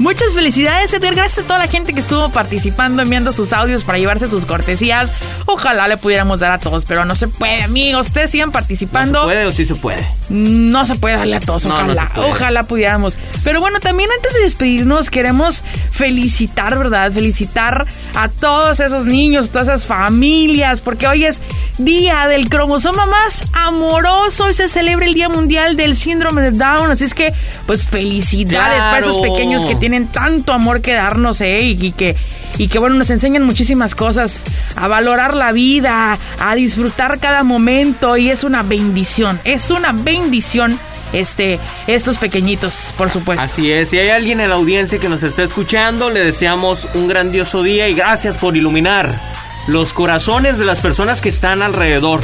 Muchas 0.00 0.34
felicidades, 0.34 0.92
Edgar. 0.92 1.14
Gracias 1.14 1.44
a 1.44 1.46
toda 1.46 1.58
la 1.60 1.68
gente 1.68 1.92
que 1.92 2.00
estuvo 2.00 2.28
participando, 2.30 3.02
enviando 3.02 3.32
sus 3.32 3.52
audios 3.52 3.84
para 3.84 3.98
llevarse 3.98 4.26
sus 4.26 4.44
cortesías. 4.44 5.12
Ojalá 5.46 5.86
le 5.86 5.96
pudiéramos 5.96 6.40
dar 6.40 6.50
a 6.50 6.58
todos, 6.58 6.84
pero 6.84 7.04
no 7.04 7.14
se 7.14 7.28
puede, 7.28 7.62
amigos. 7.62 8.08
Ustedes 8.08 8.30
sigan 8.32 8.50
participando. 8.50 9.22
¿Puede 9.22 9.46
o 9.46 9.52
sí 9.52 9.64
se 9.64 9.76
puede? 9.76 10.04
No 10.28 10.84
se 10.86 10.96
puede 10.96 11.16
darle 11.16 11.36
a 11.36 11.40
todos, 11.40 11.64
No, 11.66 11.74
ojalá, 11.74 12.10
se 12.12 12.20
ojalá 12.20 12.62
pudiéramos. 12.64 13.16
Pero 13.44 13.60
bueno, 13.60 13.78
también 13.78 14.10
antes 14.16 14.34
de 14.34 14.40
despedirnos 14.40 15.10
queremos 15.10 15.62
felicitar, 15.92 16.76
¿verdad? 16.76 17.12
Felicitar 17.12 17.86
a 18.14 18.28
todos 18.28 18.80
esos 18.80 19.06
niños, 19.06 19.50
todas 19.50 19.68
esas 19.68 19.84
familias, 19.84 20.80
porque 20.80 21.06
hoy 21.06 21.24
es 21.24 21.40
día 21.78 22.28
del 22.28 22.48
cromosoma 22.48 23.06
más 23.06 23.42
amoroso 23.52 24.48
y 24.50 24.54
se 24.54 24.68
celebra 24.68 25.06
el 25.06 25.14
Día 25.14 25.28
Mundial 25.28 25.76
del 25.76 25.96
Síndrome 25.96 26.42
de 26.42 26.52
Down. 26.52 26.90
Así 26.90 27.04
es 27.04 27.14
que, 27.14 27.32
pues 27.66 27.82
felicidades 27.82 28.82
para 28.82 29.00
esos 29.00 29.18
pequeños 29.18 29.64
que 29.64 29.74
tienen 29.74 30.06
tanto 30.06 30.52
amor 30.52 30.80
que 30.80 30.94
darnos, 30.94 31.40
¿eh? 31.40 31.62
Y, 31.62 31.86
y 31.86 31.92
que, 31.92 32.16
y 32.58 32.68
que, 32.68 32.78
bueno, 32.78 32.96
nos 32.96 33.10
enseñan 33.10 33.42
muchísimas 33.44 33.94
cosas, 33.94 34.44
a 34.76 34.86
valorar 34.86 35.34
la 35.34 35.52
vida, 35.52 36.18
a 36.38 36.54
disfrutar 36.54 37.18
cada 37.18 37.42
momento 37.42 38.16
y 38.16 38.30
es 38.30 38.44
una 38.44 38.62
bendición, 38.62 39.40
es 39.44 39.70
una 39.70 39.92
bendición 39.92 40.78
este, 41.14 41.58
estos 41.86 42.18
pequeñitos, 42.18 42.92
por 42.98 43.10
supuesto. 43.10 43.42
Así 43.42 43.72
es, 43.72 43.88
si 43.90 43.98
hay 43.98 44.10
alguien 44.10 44.40
en 44.40 44.50
la 44.50 44.56
audiencia 44.56 44.98
que 44.98 45.08
nos 45.08 45.22
está 45.22 45.42
escuchando, 45.42 46.10
le 46.10 46.20
deseamos 46.22 46.86
un 46.94 47.08
grandioso 47.08 47.62
día 47.62 47.88
y 47.88 47.94
gracias 47.94 48.36
por 48.36 48.56
iluminar 48.56 49.18
los 49.66 49.92
corazones 49.94 50.58
de 50.58 50.64
las 50.66 50.80
personas 50.80 51.20
que 51.22 51.30
están 51.30 51.62
alrededor. 51.62 52.20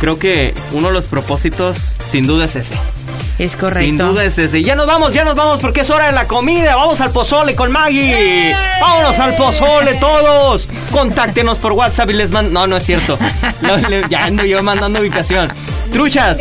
Creo 0.00 0.18
que 0.18 0.54
uno 0.72 0.88
de 0.88 0.94
los 0.94 1.08
propósitos, 1.08 1.96
sin 2.08 2.26
duda, 2.26 2.46
es 2.46 2.56
ese. 2.56 2.74
es 3.38 3.54
correcto. 3.54 3.84
Sin 3.84 3.98
duda 3.98 4.24
es 4.24 4.38
ese. 4.38 4.62
Ya 4.62 4.74
nos 4.74 4.86
vamos, 4.86 5.12
ya 5.12 5.24
nos 5.24 5.34
vamos 5.34 5.60
porque 5.60 5.80
es 5.82 5.90
hora 5.90 6.06
de 6.06 6.12
la 6.12 6.26
comida. 6.26 6.74
Vamos 6.76 7.02
al 7.02 7.10
pozole 7.10 7.54
con 7.54 7.70
Maggie. 7.70 8.54
Vámonos 8.80 9.18
al 9.18 9.36
pozole 9.36 9.94
todos. 9.96 10.68
Contáctenos 10.90 11.58
por 11.58 11.72
WhatsApp 11.72 12.08
y 12.10 12.12
les 12.14 12.30
mando. 12.30 12.50
No, 12.50 12.66
no 12.66 12.76
es 12.78 12.84
cierto. 12.84 13.18
No, 13.60 13.76
le- 13.76 14.04
ya 14.08 14.24
ando 14.24 14.44
yo 14.46 14.62
mandando 14.62 15.00
ubicación. 15.00 15.52
Truchas. 15.90 16.38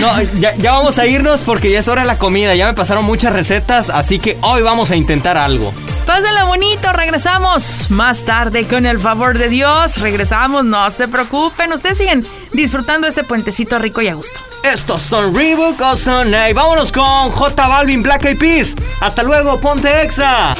No, 0.00 0.22
ya, 0.40 0.54
ya 0.56 0.72
vamos 0.72 0.98
a 0.98 1.06
irnos 1.06 1.42
porque 1.42 1.70
ya 1.70 1.80
es 1.80 1.88
hora 1.88 2.02
de 2.02 2.08
la 2.08 2.18
comida. 2.18 2.54
Ya 2.54 2.66
me 2.66 2.74
pasaron 2.74 3.04
muchas 3.04 3.32
recetas, 3.32 3.90
así 3.90 4.18
que 4.18 4.36
hoy 4.42 4.62
vamos 4.62 4.90
a 4.90 4.96
intentar 4.96 5.36
algo. 5.36 5.72
Pásenla 6.06 6.44
bonito, 6.44 6.92
regresamos 6.92 7.90
más 7.90 8.24
tarde 8.24 8.64
con 8.66 8.86
el 8.86 8.98
favor 8.98 9.38
de 9.38 9.48
Dios. 9.48 9.98
Regresamos, 9.98 10.64
no 10.64 10.90
se 10.90 11.08
preocupen. 11.08 11.72
Ustedes 11.72 11.98
siguen 11.98 12.26
disfrutando 12.52 13.06
este 13.06 13.24
puentecito 13.24 13.78
rico 13.78 14.02
y 14.02 14.08
a 14.08 14.14
gusto. 14.14 14.40
Estos 14.64 15.02
son 15.02 15.34
Reebok 15.34 15.80
Ozone. 15.80 16.52
Vámonos 16.52 16.92
con 16.92 17.30
J 17.30 17.66
Balvin 17.68 18.02
Black 18.02 18.24
Eyed 18.24 18.38
Peas. 18.38 18.74
Hasta 19.00 19.22
luego, 19.22 19.60
ponte 19.60 20.02
exa. 20.02 20.54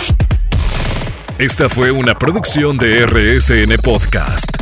Esta 1.39 1.69
fue 1.69 1.91
una 1.91 2.17
producción 2.17 2.79
de 2.79 3.07
RSN 3.07 3.77
Podcast. 3.83 4.62